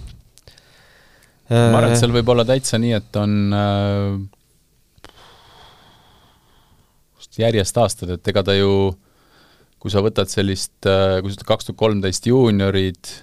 [1.49, 4.19] ma arvan, et seal võib olla täitsa nii, et on äh,
[7.39, 8.91] järjest aastad, et ega ta ju,
[9.79, 13.13] kui sa võtad sellist, äh, kui sa ütled kaks tuhat kolmteist juuniorid,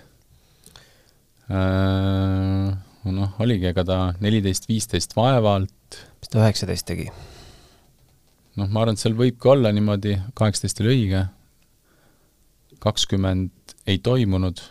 [1.53, 2.73] äh,
[3.07, 6.01] noh, oligi, ega ta neliteist, viisteist vaevalt.
[6.21, 7.11] mis ta üheksateist tegi?
[8.57, 11.27] Noh, ma arvan, et seal võibki olla niimoodi, kaheksateist oli õige,
[12.83, 14.63] kakskümmend ei toimunud,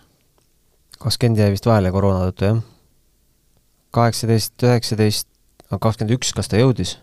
[1.00, 2.64] kakskümmend jäi vist vahele koroona tõttu, jah?
[3.96, 5.30] kaheksateist, üheksateist,
[5.72, 6.98] kakskümmend üks, kas ta jõudis?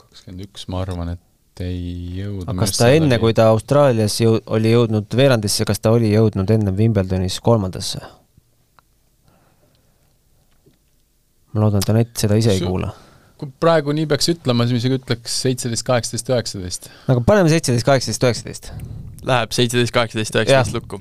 [0.00, 2.48] kakskümmend üks, ma arvan, et ei jõudnud.
[2.50, 6.50] aga kas ta enne, kui ta Austraalias jõu-, oli jõudnud veerandisse, kas ta oli jõudnud
[6.52, 8.02] enne Wimbledonis kolmandasse?
[11.56, 12.90] ma loodan, et Anett seda ise ei Su- kuula.
[13.40, 16.90] Kui praegu nii peaks ütlema, siis ma isegi ütleks seitseteist, kaheksateist, üheksateist.
[17.12, 18.70] aga paneme seitseteist, kaheksateist, üheksateist.
[19.26, 21.00] Läheb seitseteist, kaheksateist, üheksateist lukku.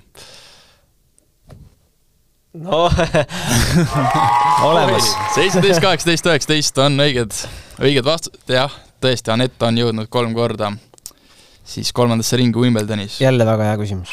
[2.65, 2.85] no
[4.71, 5.13] olemas.
[5.35, 7.45] seitseteist, kaheksateist, üheksateist on õiged,
[7.79, 10.73] õiged vastused, jah, tõesti, Anett on jõudnud kolm korda
[11.65, 13.21] siis kolmandasse ringi Wimbledonis.
[13.21, 14.09] jälle väga hea küsimus.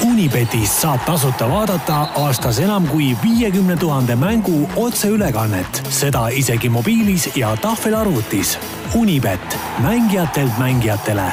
[0.00, 7.52] Unibetis saab tasuta vaadata aastas enam kui viiekümne tuhande mängu otseülekannet, seda isegi mobiilis ja
[7.60, 8.56] tahvelarvutis.
[8.96, 11.32] Unibet, mängijatelt mängijatele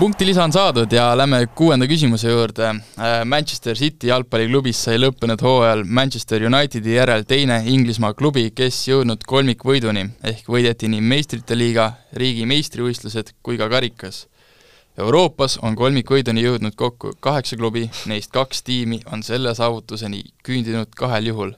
[0.00, 2.70] punkti lisa on saadud ja lähme kuuenda küsimuse juurde.
[3.24, 10.06] Manchester City jalgpalliklubis sai lõppenud hooajal Manchester Unitedi järel teine Inglismaa klubi, kes jõudnud kolmikvõiduni
[10.32, 14.24] ehk võideti nii meistrite liiga, riigi meistrivõistlused kui ka karikas.
[15.00, 21.30] Euroopas on kolmikvõiduni jõudnud kokku kaheksa klubi, neist kaks tiimi on selle saavutuseni küündinud kahel
[21.32, 21.52] juhul.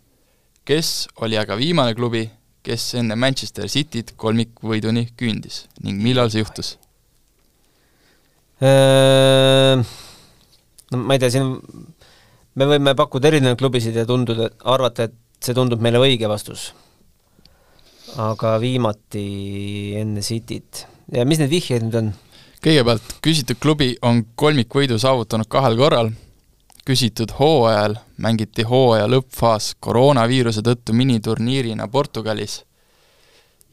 [0.64, 2.30] kes oli aga viimane klubi,
[2.62, 6.76] kes enne Manchester Cityt kolmikvõiduni küündis ning millal see juhtus?
[10.92, 11.48] no ma ei tea, siin
[12.54, 16.70] me võime pakkuda erinevaid klubisid ja tunduda, arvata, et see tundub meile õige vastus.
[18.22, 20.86] aga viimati enne Cityt.
[21.12, 22.12] ja mis need vihjeid nüüd on?
[22.62, 26.12] Kõigepealt, küsitud klubi on kolmikvõidu saavutanud kahel korral,
[26.86, 32.62] küsitud hooajal mängiti hooaja lõppfaas koroonaviiruse tõttu miniturniirina Portugalis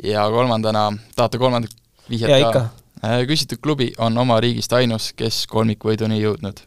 [0.03, 1.75] ja kolmandana, tahate kolmandat
[2.09, 2.65] vihjet Jaa, ikka.
[3.03, 6.65] Äh, küsitud klubi on oma riigist ainus, kes kolmikvõiduni jõudnud.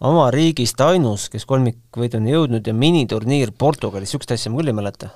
[0.00, 5.12] oma riigist ainus, kes kolmikvõiduni jõudnud ja miniturniir Portugalis, niisugust asja ma küll ei mäleta.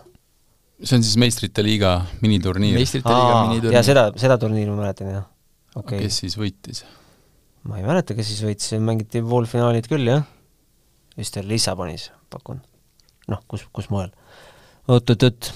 [0.85, 2.75] see on siis meistrite liiga miniturniir.
[2.75, 3.77] meistrite liiga miniturniir.
[3.77, 5.29] ja seda, seda turniiri ma mäletan, jah.
[5.75, 6.07] Okei okay..
[6.07, 6.85] kes siis võitis?
[7.69, 10.25] ma ei mäleta, kes siis võitis, mängiti poolfinaalid küll, jah.
[11.19, 12.63] vist oli Lissabonis, pakun.
[13.31, 14.13] noh, kus, kus mujal.
[14.89, 15.51] oot-oot-oot.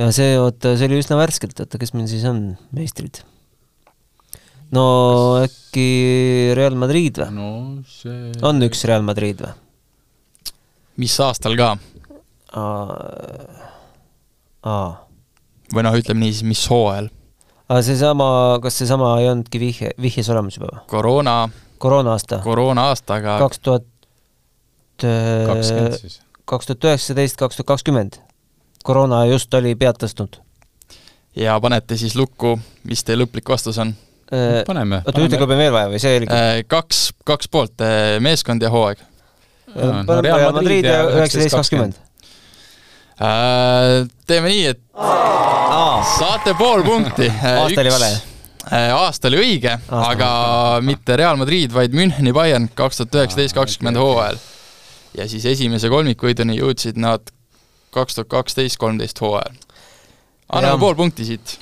[0.00, 3.22] ja see, oota, see oli üsna värskelt, oota, kes meil siis on meistrid?
[4.72, 4.84] no
[5.42, 5.88] äkki
[6.56, 7.30] Real Madrid või?
[7.36, 7.48] no
[7.88, 9.52] see on üks Real Madrid või?
[11.02, 11.74] mis aastal ka?
[14.62, 14.86] aa.
[15.72, 17.12] või noh, ütleme nii siis, mis hooajal?
[17.72, 18.28] Aga seesama,
[18.62, 20.84] kas seesama ei olnudki vihje, vihjes olemas juba või?
[20.92, 21.36] koroona,
[21.82, 22.42] koroona aasta?
[22.44, 23.88] koroona aastaga kaks tuhat
[25.00, 26.20] kakskümmend siis.
[26.48, 28.20] kaks tuhat üheksateist, kaks tuhat kakskümmend.
[28.84, 30.40] koroona just oli pead tõstnud.
[31.38, 32.58] ja panete siis lukku,
[32.88, 33.94] mis teie lõplik vastus on?
[34.66, 35.02] paneme.
[35.06, 36.68] oota, ühte klubi on veel vaja või see oligi?
[36.68, 37.84] Kaks, kaks poolt,
[38.24, 39.02] meeskond ja hooaeg.
[39.74, 42.00] paneme Real Madrid ja üheksateist, kakskümmend.
[44.26, 44.80] Teeme nii, et
[46.02, 47.28] saate pool punkti.
[47.62, 48.10] aasta oli vale?
[48.94, 50.30] aasta oli õige, aga
[50.84, 54.38] mitte Real Madrid, vaid Müncheni Bayern kaks tuhat üheksateist, kakskümmend hooajal.
[55.18, 57.32] ja siis esimese kolmikvõiduni jõudsid nad
[57.92, 59.58] kaks tuhat kaksteist, kolmteist hooajal.
[60.48, 61.58] anname pool punkti siit.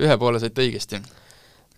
[0.00, 1.02] ühe poole saite õigesti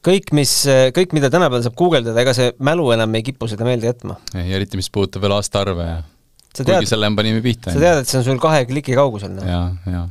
[0.02, 0.54] kõik, mis,
[0.94, 4.18] kõik, mida tänapäeval saab guugeldada, ega see mälu enam ei kipu seda meelde jätma.
[4.34, 6.00] ei, eriti mis puudutab veel aastaarve ja
[6.52, 7.72] sa kuigi selle me panime pihta.
[7.72, 9.46] sa tead, et see on sul kahe kliki kaugusel, noh.
[9.48, 10.08] jaa, jaa.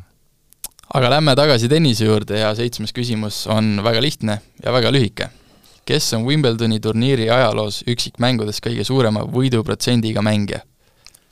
[0.94, 5.30] Aga lähme tagasi tennise juurde ja seitsmes küsimus on väga lihtne ja väga lühike.
[5.86, 10.62] kes on Wimbledoni turniiri ajaloos üksikmängudes kõige suurema võiduprotsendiga mängija?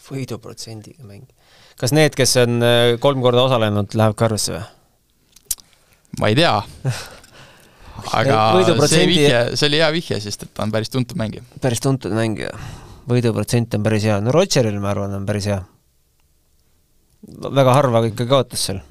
[0.10, 1.28] võiduprotsendiga mäng.
[1.78, 4.66] kas need, kes on äh, kolm korda osalenud, läheb ka arvesse või?
[6.20, 6.56] ma ei tea
[8.20, 11.44] aga Võiduprotsendi- see vihje, see oli hea vihje, sest et ta on päris tuntud mängija.
[11.62, 12.54] päris tuntud mängija.
[13.10, 15.60] võiduprotsent on päris hea, no Rodgeril, ma arvan, on päris hea.
[17.60, 18.82] väga harva ikkagi kaotas seal.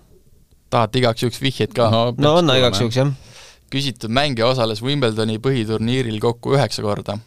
[0.70, 2.02] Tahate igaks juhuks vihjeid ka no.?
[2.18, 3.10] no anna igaks juhuks, jah.
[3.72, 7.18] küsitud mängija osales Wimbledoni põhiturniiril kokku üheksa korda.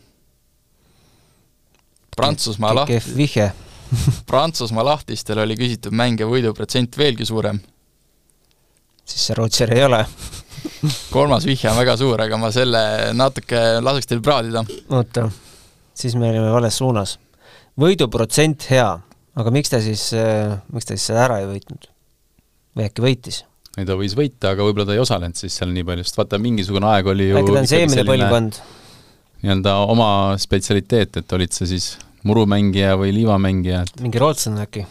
[2.18, 3.52] Prantsusmaa laht-, kehv vihje.
[4.30, 7.60] Prantsusmaa lahtistel oli küsitud mängija võiduprotsent veelgi suurem.
[9.06, 10.06] siis see Rodger ei ole
[11.16, 12.82] kolmas vihje on väga suur, aga ma selle
[13.18, 14.64] natuke laseks teil praadida.
[14.90, 15.28] oota,
[15.94, 17.18] siis me olime vales suunas.
[17.80, 18.90] võiduprotsent hea,
[19.36, 20.12] aga miks ta siis,
[20.72, 21.90] miks ta siis seda ära ei võitnud?
[22.76, 23.42] Või äkki võitis?
[23.78, 26.40] ei, ta võis võita, aga võib-olla ta ei osalenud siis seal nii palju, sest vaata,
[26.42, 28.62] mingisugune aeg oli ju äkki ta on see eelmine põlvkond?
[29.42, 30.10] nii-öelda oma
[30.42, 31.94] spetsialiteet, et olid sa siis
[32.28, 34.86] murumängija või liivamängija, et mingi rootslane äkki?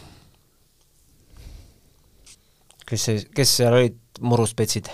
[2.91, 4.89] kes see, kes seal olid muruspetsid?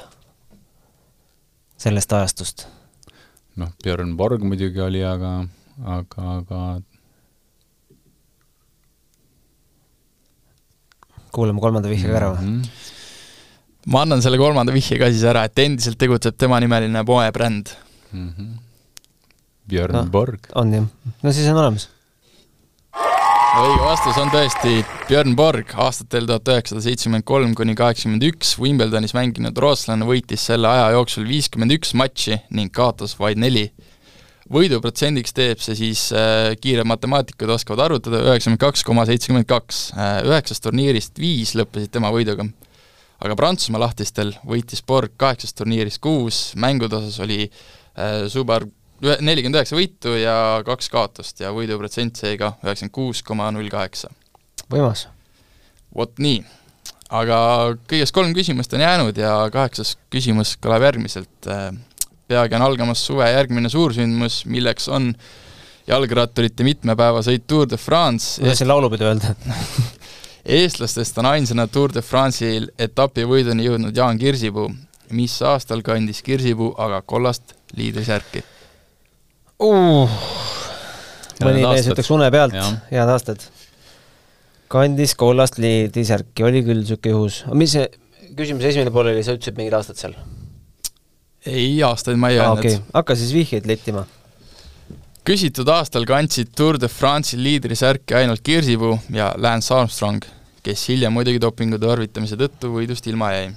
[1.78, 2.68] sellest ajastust?
[3.58, 5.40] noh, Björn Borg muidugi oli, aga,
[5.98, 6.62] aga, aga
[11.36, 12.62] kuulame kolmanda vihje ka ära või mm?
[12.62, 13.92] -hmm.
[13.94, 17.74] ma annan selle kolmanda vihje ka siis ära, et endiselt tegutseb temanimeline poebränd
[18.12, 18.32] mm.
[18.32, 18.56] -hmm.
[19.68, 20.48] Björn no, Borg.
[20.56, 20.90] on jah,
[21.24, 21.90] no siis on olemas
[23.58, 29.16] õige vastus on tõesti Björn Borg, aastatel tuhat üheksasada seitsekümmend kolm kuni kaheksakümmend üks Wimbledonis
[29.18, 33.72] mänginud rootslane võitis selle aja jooksul viiskümmend üks matši ning kaotas vaid neli.
[34.54, 39.82] Võiduprotsendiks teeb see siis äh,, kiired matemaatikud oskavad arvutada, üheksakümmend kaks koma seitsekümmend kaks.
[39.98, 42.48] Äh, üheksast turniirist viis lõppesid tema võiduga.
[43.18, 48.68] aga Prantsusmaa lahtistel võitis Borg kaheksast turniirist kuus, mängude osas oli äh, Subar
[49.02, 50.36] nelikümmend üheksa võitu ja
[50.66, 54.10] kaks kaotust ja võiduprotsent seega üheksakümmend kuus koma null kaheksa.
[54.72, 55.08] võimas.
[55.96, 56.42] vot nii.
[57.10, 57.38] aga
[57.90, 61.52] kõigest kolm küsimust on jäänud ja kaheksas küsimus kõlab järgmiselt.
[62.28, 65.14] Peagi on algamas suve järgmine suursündmus, milleks on
[65.88, 68.42] jalgratturite mitmepäevasõit Tour de France.
[68.42, 69.36] ma tahtsin laulupidu öelda
[70.58, 74.70] eestlastest on ainsana Tour de France'il etapivõiduni jõudnud Jaan Kirsipuu.
[75.12, 78.44] mis aastal kandis Kirsipuu aga kollast liidrisärki?
[79.64, 80.18] uh,.
[81.44, 82.58] mõni mees ütleks une pealt,
[82.92, 83.44] head aastad.
[84.68, 87.44] kandis kollast liidisärki, oli küll niisugune juhus.
[87.54, 87.88] mis see
[88.36, 90.20] küsimuse esimene pool oli, sa ütlesid mingid aastad seal?
[91.48, 92.64] Ei, aastaid ma ei öelnud ah,.
[92.64, 94.06] okei okay., hakka siis vihjeid lettima.
[95.28, 100.26] küsitud aastal kandsid Tour de France'i liidrisärki ainult Kirsipuu ja Lance Armstrong,
[100.64, 103.48] kes hiljem muidugi dopingu tarvitamise tõttu võidust ilma jäi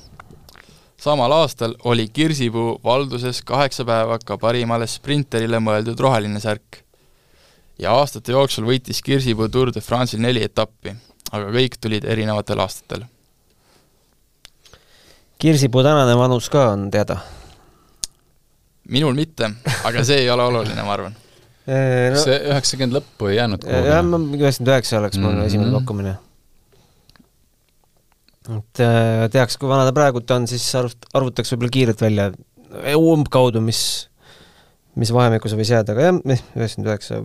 [1.01, 6.85] samal aastal oli Kirsipuu valduses kaheksa päeva ka parimale sprinterile mõeldud roheline särk.
[7.79, 10.93] ja aastate jooksul võitis Kirsipuu Tour de France'il neli etappi,
[11.33, 13.07] aga kõik tulid erinevatel aastatel.
[15.39, 17.17] Kirsipuu tänane vanus ka on teada?
[18.89, 19.53] Minul mitte,
[19.85, 23.93] aga see ei ole oluline, ma arvan no, see üheksakümmend lõppu ei jäänud kuhugi?
[23.93, 25.47] jah, üheksakümmend üheksa oleks mul mm -hmm.
[25.53, 26.17] esimene pakkumine
[28.49, 32.31] et äh, teaks, kui vana ta praegult on, siis arvut-, arvutaks võib-olla kiirelt välja
[32.97, 33.83] umbkaudu, mis,
[34.99, 36.21] mis vahemikku see võis jääda, aga jah,
[36.57, 37.23] üheksakümmend üheksa,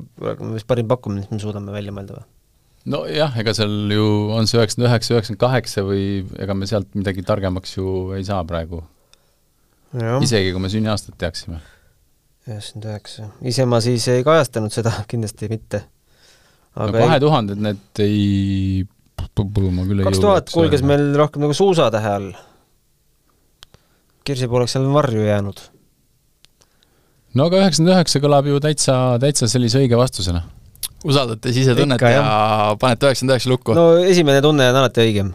[0.56, 2.28] vist parim pakkumine, mis me suudame välja mõelda või?
[2.95, 6.03] nojah, ega seal ju on see üheksakümmend üheksa, üheksakümmend kaheksa või
[6.41, 8.84] ega me sealt midagi targemaks ju ei saa praegu.
[9.96, 11.62] Isegi kui me sünniaastat teaksime.
[12.48, 15.86] üheksakümmend üheksa, ise ma siis ei kajastanud seda, kindlasti mitte.
[16.76, 18.84] no kahe tuhanded need ei
[19.36, 22.34] ma küll ei kaks tuhat kulges meil rohkem nagu suusatähe all.
[24.26, 25.62] Kirsipuu oleks seal varju jäänud.
[27.36, 30.43] no aga üheksakümmend üheksa kõlab ju täitsa, täitsa sellise õige vastusena.
[31.06, 33.78] usaldate sisetunnet ja panete üheksakümmend üheksa lukku?
[33.78, 35.34] no esimene tunne on alati õigem.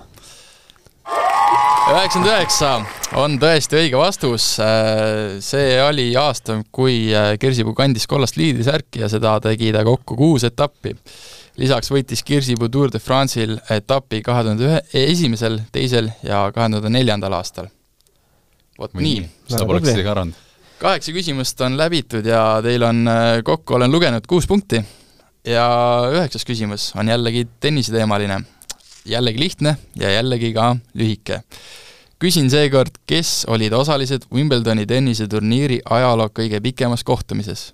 [1.90, 2.70] Üheksakümmend üheksa
[3.18, 4.46] on tõesti õige vastus.
[5.42, 7.10] see oli aasta, kui
[7.40, 10.94] Kirsipuu kandis kollast liidrisärki ja seda tegi ta kokku kuus etappi
[11.60, 16.92] lisaks võitis Kirsipuu Tour de France'il etapi kahe tuhande ühe, esimesel, teisel ja kahe tuhande
[16.92, 17.68] neljandal aastal.
[18.78, 19.26] vot nii.
[19.48, 20.38] seda poleks isegi arvanud.
[20.80, 24.80] kaheksa küsimust on läbitud ja teil on äh, kokku, olen lugenud, kuus punkti
[25.44, 25.66] ja
[26.12, 28.40] üheksas küsimus on jällegi tenniseteemaline.
[29.04, 31.42] Jällegi lihtne ja jällegi ka lühike.
[32.20, 37.70] küsin seekord, kes olid osalised Wimbledoni tenniseturniiri ajaloo kõige pikemas kohtumises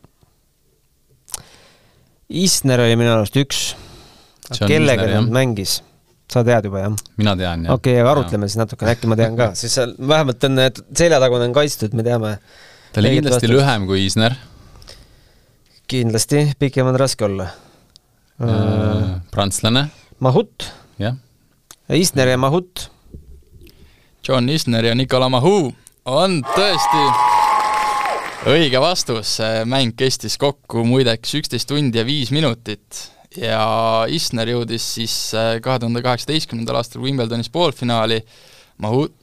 [2.29, 3.67] Isner oli minu arust üks.
[4.67, 5.81] kellega ta mängis?
[6.31, 6.95] sa tead juba, jah?
[7.21, 7.75] mina tean, jah.
[7.75, 10.81] okei okay,, aga arutleme siis natukene, äkki ma tean ka, siis seal vähemalt on need
[10.99, 12.33] seljatagune on kaitstud, me teame.
[12.93, 13.55] ta oli kindlasti vastust.
[13.55, 14.35] lühem kui Isner.
[15.87, 17.47] kindlasti, pikem on raske olla
[18.43, 19.15] äh,.
[19.31, 19.87] prantslane.
[20.21, 20.67] Mahut.
[20.99, 21.17] Jah.
[21.93, 22.91] Isner ja Mahut.
[24.27, 25.75] John Isner ja Nicolas Mahut
[26.07, 27.03] on tõesti
[28.51, 29.37] õige vastus,
[29.67, 35.81] mäng kestis kokku muideks üksteist tundi ja viis minutit ja Isner jõudis siis äh, kahe
[35.83, 38.23] tuhande kaheksateistkümnendal aastal Wimbledonis poolfinaali,
[38.83, 39.15] Mahut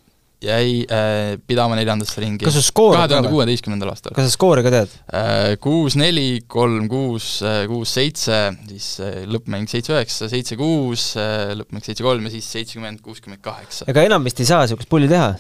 [0.44, 2.46] jäi äh, pidama neljandasse ringi.
[2.46, 4.16] kas sa skoori kahe tuhande kuueteistkümnendal aastal.
[4.18, 4.98] kas sa skoori ka tead?
[5.14, 7.30] Äh, kuus-neli, kolm-kuus,
[7.72, 8.42] kuus-seitse,
[8.74, 8.90] siis
[9.32, 11.14] lõppmäng seitse-üheksa, seitse-kuus,
[11.62, 13.90] lõppmäng seitse-kolm ja siis seitsekümmend, kuuskümmend kaheksa.
[13.92, 15.34] ega enam vist ei saa niisugust pulli teha?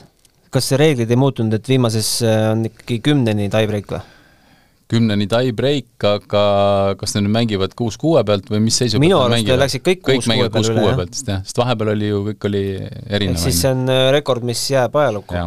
[0.53, 4.03] kas reeglid ei muutunud, et viimases äh, on ikkagi kümneni tie-break või?
[4.93, 6.43] Kümneni tie-break, aga
[6.99, 10.29] kas nad nüüd mängivad kuus kuue pealt või mis seisu minu arust läksid kõik kuus
[10.29, 10.99] kuue peale üle, jah?
[11.01, 12.63] pealt, jah, sest vahepeal oli ju, kõik oli
[13.09, 13.41] erinev.
[13.41, 15.41] siis see on äh, rekord, mis jääb ajalukku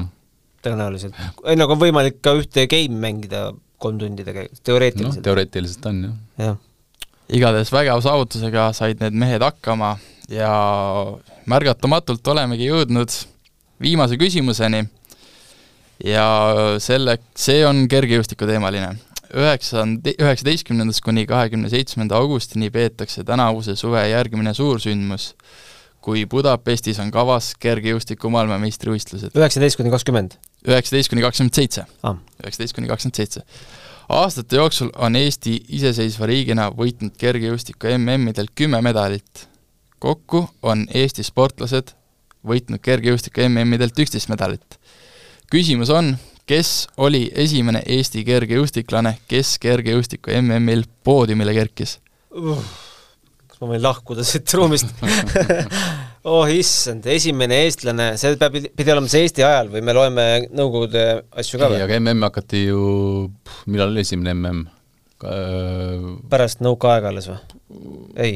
[0.67, 1.17] tõenäoliselt.
[1.47, 3.49] ei, nagu on võimalik ka ühte game mängida
[3.83, 5.25] kolm tundi tegelikult, teoreetiliselt no,.
[5.29, 6.19] teoreetiliselt on, jah.
[6.47, 6.59] jah.
[7.39, 9.97] igatahes vägeva saavutusega said need mehed hakkama
[10.33, 10.53] ja
[11.47, 13.15] märgatamatult olemegi jõudnud
[13.83, 14.87] viimase küsimuseni
[16.05, 16.27] ja
[16.83, 18.97] selle, see on kergejõustiku teemaline.
[19.35, 25.33] Üheksand-, üheksateistkümnendast kuni kahekümne seitsmenda augustini peetakse tänavuse suve järgmine suursündmus,
[26.01, 29.35] kui Budapestis on kavas kergejõustiku maailmameistrivõistlused.
[29.35, 30.39] üheksateist kuni kakskümmend?
[30.67, 31.87] üheksateist kuni kakskümmend seitse.
[32.03, 32.17] Ah.
[32.45, 33.43] üheksateist kuni kakskümmend seitse.
[34.09, 39.49] aastate jooksul on Eesti iseseisva riigina võitnud kergejõustiku MM-idel kümme medalit.
[39.99, 41.97] kokku on Eesti sportlased
[42.47, 44.79] võitnud kergejõustiku MM-idelt üksteist medalit.
[45.51, 46.17] küsimus on,
[46.47, 51.99] kes oli esimene Eesti kergejõustiklane, kes kergejõustiku MM-il poodiumile kerkis
[52.31, 52.61] uh,?
[53.51, 54.93] kas ma võin lahkuda siit ruumist
[56.31, 61.05] oh issand, esimene eestlane, see peab, pidi olema see Eesti ajal või me loeme Nõukogude
[61.35, 61.81] asju ka või?
[61.81, 62.81] ei, aga MM hakati ju,
[63.67, 64.65] millal oli esimene MM?
[66.31, 67.39] pärast nõukaaega alles või?
[68.23, 68.35] ei.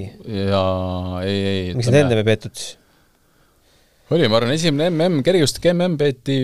[0.49, 1.75] jaa, ei, ei.
[1.77, 2.79] miks need ennem ei peetud siis?
[4.11, 6.43] oli, ma arvan, esimene MM, kergejõustik MM peeti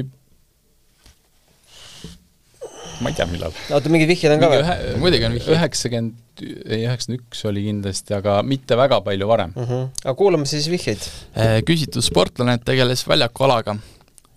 [3.00, 3.54] ma ei tea, millal.
[3.74, 4.62] oota, mingid vihjed on ka või?
[5.02, 5.52] muidugi on vihjed.
[5.56, 9.68] üheksakümmend, ei üheksakümmend üks oli kindlasti, aga mitte väga palju varem mm.
[9.68, 9.90] -hmm.
[10.04, 11.04] aga kuulame siis vihjeid.
[11.36, 13.76] Äh, küsitud sportlane tegeles väljakualaga.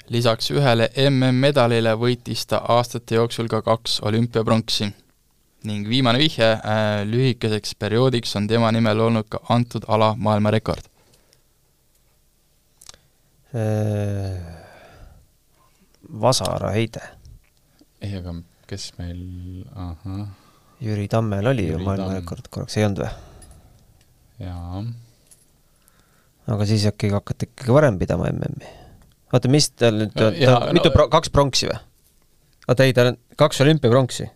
[0.10, 4.92] lisaks ühele MM-medalile võitis ta aastate jooksul ka kaks olümpiapronksi.
[5.64, 10.86] ning viimane vihje, äh, lühikeseks perioodiks on tema nimel olnud ka antud ala maailmarekord.
[13.56, 14.60] Äh,
[16.22, 17.19] vasaraheide.
[18.02, 18.36] Ei, aga
[18.70, 19.20] kes meil,
[19.76, 20.28] ahah.
[20.84, 22.54] Jüri Tammel oli Jüri ju maailmarekord Tamm.
[22.56, 23.12] korraks, ei olnud või?
[24.46, 24.84] jaa.
[26.56, 28.72] aga siis äkki hakati ikkagi varem pidama MM-i?
[29.34, 31.80] oota, mis tal nüüd, ta on mitu no, pro-, kaks pronksi või?
[32.70, 34.30] oota ei, tal on kaks olümpiapronksi.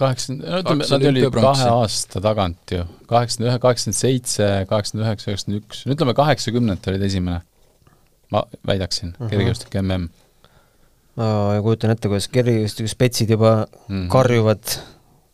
[0.00, 5.30] kaheksakümmend, no ütleme, nad olid kahe aasta tagant ju, kaheksakümmend ühe, kaheksakümmend seitse, kaheksakümmend üheksa,
[5.30, 7.42] üheksakümmend üks, no ütleme kaheksakümnendad olid esimene,
[8.32, 9.34] ma väidaksin uh, -huh.
[9.34, 10.08] kergejõustik MM
[11.16, 14.08] ma kujutan ette, kuidas kergejõustiku spetsid juba mm -hmm.
[14.12, 14.64] karjuvad,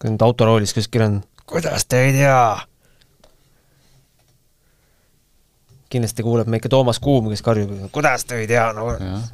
[0.00, 1.14] kui nad autoroolis kuskil on,
[1.46, 2.58] kuidas te ei tea?
[5.90, 8.82] kindlasti kuuleb me ikka Toomas Kuum, kes karjub, kuidas te ei tea, no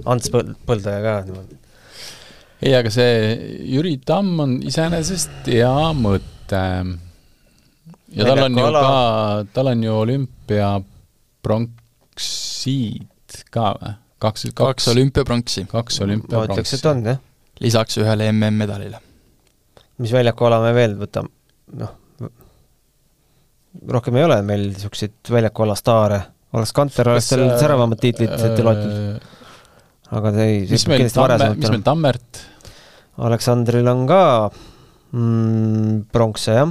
[0.08, 1.54] Ants Põld-, Põldaja ka niimoodi.
[2.62, 3.12] ei, aga see
[3.74, 6.64] Jüri Tamm on iseenesest hea mõte.
[8.16, 8.80] ja tal on ju ala...
[8.80, 8.90] ka,
[9.52, 13.06] tal on ju olümpiapronksiid
[13.50, 14.05] ka või?
[14.18, 15.66] Kaks, kaks olümpiapronksi.
[15.70, 16.48] kaks olümpiapronksi.
[16.48, 17.20] ma ütleks, et on, jah.
[17.60, 19.00] lisaks ühele MM-medalile.
[19.98, 21.32] mis väljaku ala me veel võtame,
[21.80, 21.94] noh,
[23.96, 26.20] rohkem ei ole meil niisuguseid väljaku ala staare,
[26.56, 29.26] oleks Kanter, oleks tal äh, säravamad tiitlid ette loetud.
[30.16, 32.44] aga ta ei, mis meil Tamme, mis meil Tammert?
[33.26, 34.22] Aleksandril on ka
[35.16, 36.68] mm, pronkse, jah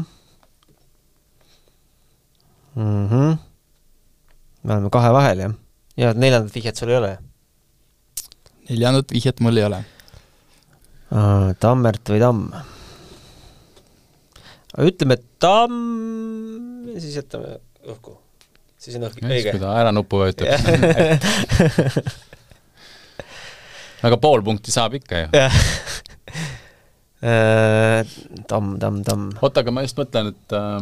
[2.75, 3.07] mm.
[3.09, 3.37] -hmm.
[4.63, 5.55] me oleme kahe vahel, jah.
[5.97, 7.17] ja neljandat vihjet sul ei ole?
[8.69, 9.81] Neljandat vihjet mul ei ole.
[11.61, 12.41] Tammert või Tamm?
[14.85, 18.17] ütleme Tamm ja siis jätame õhku.
[18.81, 19.51] siis on õhk õige.
[19.53, 20.47] kui ta ära nuppu vajutab
[24.05, 25.27] aga pool punkti saab ikka ju.
[28.51, 29.29] tamm, tamm, tamm.
[29.41, 30.81] oota, aga ma just mõtlen, et äh,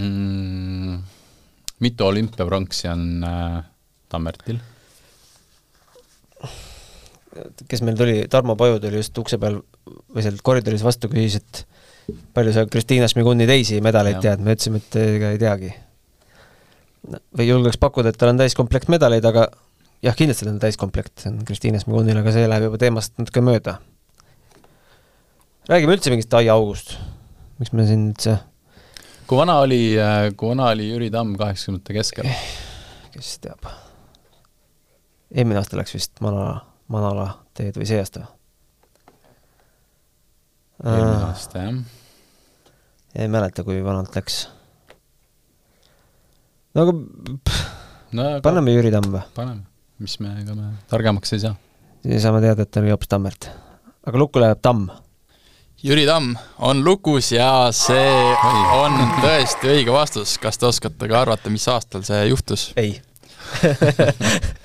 [0.00, 0.94] mm,
[1.84, 3.60] mitu olümpiapronksi on äh,
[4.12, 4.58] Tammertil?
[7.68, 9.60] Kes meil tuli, Tarmo Paju tuli just ukse peal
[10.12, 14.22] või seal koridoris vastu, küsis, et palju sa Kristiina Šmiguni teisi medaleid ja.
[14.30, 15.72] tead, me ütlesime, et ega ei teagi.
[17.38, 19.48] või julgeks pakkuda, et tal on täiskomplekt medaleid, aga
[20.04, 23.44] jah, kindlasti tal on täiskomplekt, see on Kristiina Šmigunil, aga see läheb juba teemast natuke
[23.44, 23.78] mööda.
[25.70, 26.96] räägime üldse mingist aiaaugust,
[27.58, 28.38] miks me siin üldse
[29.26, 29.94] kui vana oli,
[30.36, 32.28] kui vana oli Jüri Tamm kaheksakümnendate keskel?
[33.12, 33.70] kes teab.
[35.32, 37.26] eelmine aasta läks vist Manala Manala
[37.56, 38.26] teed või see aasta?
[40.82, 41.74] eelmine aasta, jah.
[43.14, 44.48] ei mäleta, kui vanalt läks.
[46.74, 49.22] no aga no, aga paneme Jüri Tamm või?
[49.36, 49.62] paneme,
[50.02, 51.54] mis me, ega me targemaks ei saa.
[52.02, 53.48] siis saame teada, et oli hoopis Tammert.
[54.06, 54.90] aga lukku läheb Tamm.
[55.82, 58.34] Jüri Tamm on lukus ja see
[58.78, 60.34] on tõesti õige vastus.
[60.42, 62.72] kas te oskate ka arvata, mis aastal see juhtus?
[62.76, 62.98] ei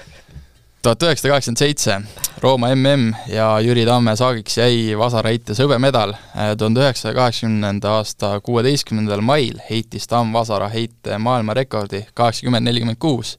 [0.82, 2.02] tuhat üheksasada kaheksakümmend seitse,
[2.42, 6.14] Rooma mm ja Jüri Tamme saagiks jäi vasaraheite hõbemedal.
[6.58, 13.38] tuhande üheksasaja kaheksakümnenda aasta kuueteistkümnendal mail heitis Tamm vasaraheite maailmarekordi kaheksakümmend nelikümmend kuus,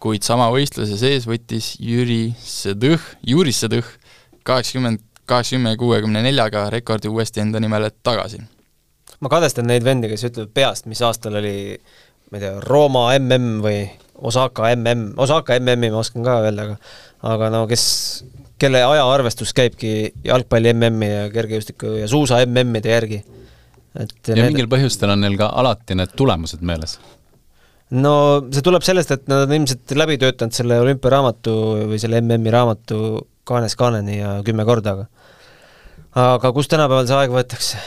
[0.00, 3.88] kuid sama võistluse sees võttis Jüri Sõdõh, Juri Sõdõh
[4.44, 8.42] kaheksakümmend, kaheksakümne kuuekümne neljaga rekordi uuesti enda nimele tagasi.
[9.20, 11.78] ma kadestan neid vendi, kes ütlevad peast, mis aastal oli
[12.30, 13.80] ma ei tea, Rooma mm või
[14.18, 16.76] Osaka mm, Osaka MM-i ma oskan ka öelda, aga
[17.34, 17.84] aga no kes,
[18.58, 19.92] kelle ajaarvestus käibki
[20.26, 23.22] jalgpalli MM-i ja kergejõustiku ja suusa MM-ide järgi.
[23.98, 24.52] et ja need...
[24.52, 26.98] mingil põhjustel on neil ka alati need tulemused meeles?
[27.90, 28.14] no
[28.52, 31.54] see tuleb sellest, et nad on ilmselt läbi töötanud selle olümpiaraamatu
[31.92, 32.98] või selle MM-i raamatu
[33.48, 35.08] kaanes kaaneni ja kümme korda, aga
[36.18, 37.80] aga kust tänapäeval see aeg võetakse?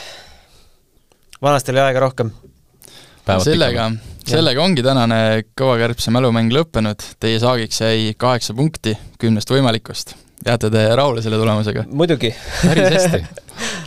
[1.41, 2.31] vanasti oli aega rohkem.
[3.43, 3.91] sellega,
[4.27, 5.19] sellega ongi tänane
[5.57, 10.15] Kõva kärbse mälumäng lõppenud, teie saagiks jäi kaheksa punkti kümnest võimalikust.
[10.45, 11.85] jääte te rahule selle tulemusega?
[11.89, 12.33] muidugi.
[12.61, 13.23] päris hästi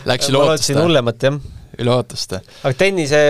[0.09, 0.77] Läks üle ootuste?
[0.79, 1.39] hullemat, jah.
[1.79, 2.41] üle ootuste.
[2.63, 3.21] aga tennise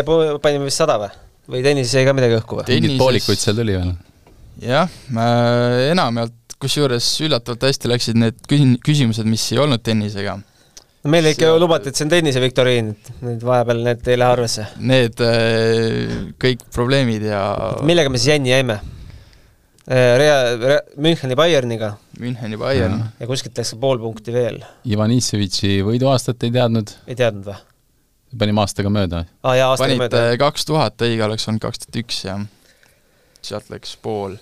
[0.42, 1.14] panime vist sada või?
[1.52, 2.68] või tennises jäi ka midagi õhku või?
[2.74, 3.94] mingeid poolikuid seal tuli veel?
[4.66, 4.92] jah,
[5.92, 10.40] enamjaolt, kusjuures üllatavalt hästi läksid need küsimused, mis ei olnud tennisega
[11.12, 14.36] meile ikka ju lubati, et see on tennise viktoriin, et nüüd vahepeal need ei lähe
[14.38, 14.66] arvesse.
[14.82, 17.44] Need äh, kõik probleemid ja
[17.86, 18.80] millega me siis jänni jäime?
[19.86, 21.94] Äh, Rea-, Rea-, Müncheni Bayerniga.
[22.20, 23.04] Müncheni Bayern.
[23.20, 24.60] ja kuskilt läks ka pool punkti veel.
[24.90, 26.98] Ivan Issevitši võiduaastat ei teadnud?
[27.06, 27.62] ei teadnud või?
[28.40, 29.24] panime aastaga mööda?
[29.46, 30.26] ah, Panid mööda.
[30.42, 32.40] kaks tuhat, õige oleks olnud kaks tuhat üks ja
[33.46, 34.36] sealt läks pool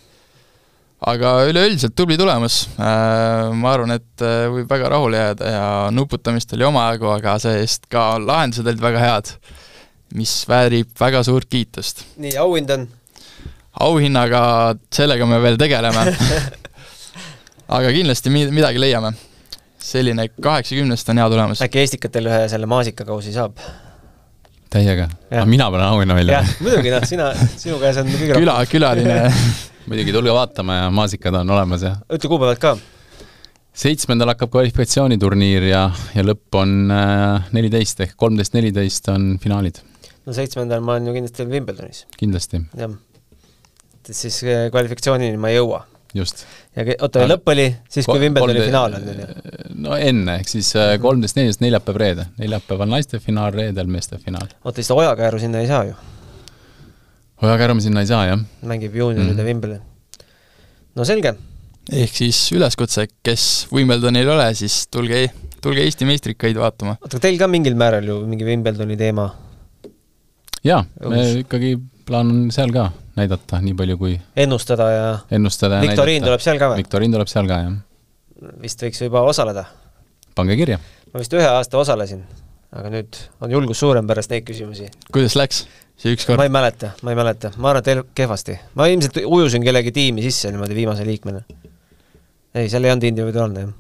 [1.03, 6.53] aga üleüldiselt tubli tulemus, äh, ma arvan, et äh, võib väga rahule jääda ja nuputamist
[6.55, 9.31] oli omajagu, aga see-eest ka lahendused olid väga head,
[10.15, 12.05] mis väärib väga suurt kiitust.
[12.23, 12.87] nii, auhind on?
[13.83, 14.43] auhinnaga,
[14.93, 16.05] sellega me veel tegeleme
[17.77, 19.13] aga kindlasti mi-, midagi leiame.
[19.83, 21.63] selline kaheksakümnest on hea tulemus.
[21.65, 23.59] äkki Estikatel ühe selle maasikakausi saab?
[24.73, 26.41] täiega, aga mina panen auhinna välja.
[26.61, 28.41] muidugi noh, sina, sinu käes on kõige rohkem.
[28.45, 29.19] küla, külaline
[29.89, 32.73] muidugi, tulge vaatama ja maasikad on olemas ja ütle kuupäevad ka.
[33.83, 39.81] seitsmendal hakkab kvalifikatsiooniturniir ja, ja lõpp on äh, neliteist ehk kolmteist, neliteist on finaalid.
[40.25, 42.05] no seitsmendal ma olen ju kindlasti Wimbledonis.
[42.19, 42.61] kindlasti.
[42.79, 42.93] jah.
[43.99, 45.83] et siis äh, kvalifikatsioonini ma ei jõua.
[46.15, 46.45] just.
[46.77, 49.29] ja oota, lõpp oli siis, kui Wimbledoni finaal on, on ju?
[49.87, 52.29] no enne, ehk siis äh, kolmteist, neliteist, neljapäev, reede.
[52.39, 54.47] neljapäeval naiste finaal, reedel meeste finaal.
[54.63, 55.99] oota, siis Ojakääru sinna ei saa ju?
[57.43, 58.39] Oja Kärm sinna ei saa, jah.
[58.63, 59.47] mängib juunioride mm.
[59.47, 59.81] Wimbledon.
[60.95, 61.33] no selge.
[61.91, 65.25] ehk siis üleskutse, kes Wimbledonil ei ole, siis tulge,
[65.63, 66.95] tulge Eesti meistrikaid vaatama.
[67.01, 69.27] oota, teil ka mingil määral ju mingi Wimbledoni teema?
[70.63, 71.75] jaa, me ikkagi
[72.07, 72.89] plaan on seal ka
[73.19, 74.15] näidata nii palju kui
[74.45, 76.83] ennustada ja ennustada ja viktoriin tuleb seal ka või?
[76.85, 77.75] viktoriin tuleb seal ka, jah.
[78.63, 79.67] vist võiks juba osaleda?
[80.35, 80.79] pange kirja.
[81.11, 82.23] ma vist ühe aasta osalesin,
[82.71, 84.87] aga nüüd on julgus suurem pärast neid küsimusi.
[85.11, 85.65] kuidas läks?
[85.97, 86.37] See ükskord?
[86.37, 88.57] ma ei mäleta, ma ei mäleta, ma arvan, et teil kehvasti.
[88.75, 91.43] ma ilmselt ujusin kellegi tiimi sisse niimoodi viimase liikmena.
[92.55, 93.75] ei, seal ei olnud individuaalne, jah.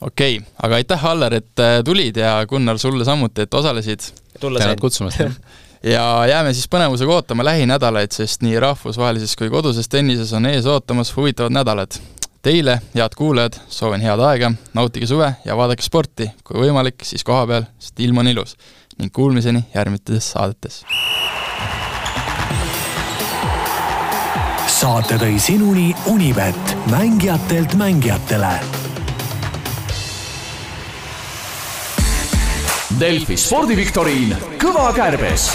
[0.00, 4.10] okei okay,, aga aitäh, Aller, et äh, tulid ja Gunnar, sulle samuti, et osalesid.
[4.40, 5.22] tänud kutsumast
[5.94, 11.16] ja jääme siis põnevusega ootama lähinädalaid, sest nii rahvusvahelises kui koduses tennises on ees ootamas
[11.16, 12.00] huvitavad nädalad.
[12.44, 17.64] Teile, head kuulajad, soovin head aega, nautige suve ja vaadake sporti, kui võimalik, siis kohapeal,
[17.80, 18.56] sest ilm on ilus.
[18.94, 20.84] ning kuulmiseni järgmistes saadetes
[24.84, 28.50] saate tõi sinuni Unibet, mängijatelt mängijatele.
[33.00, 35.46] Delfi spordiviktoriin Kõva kärbes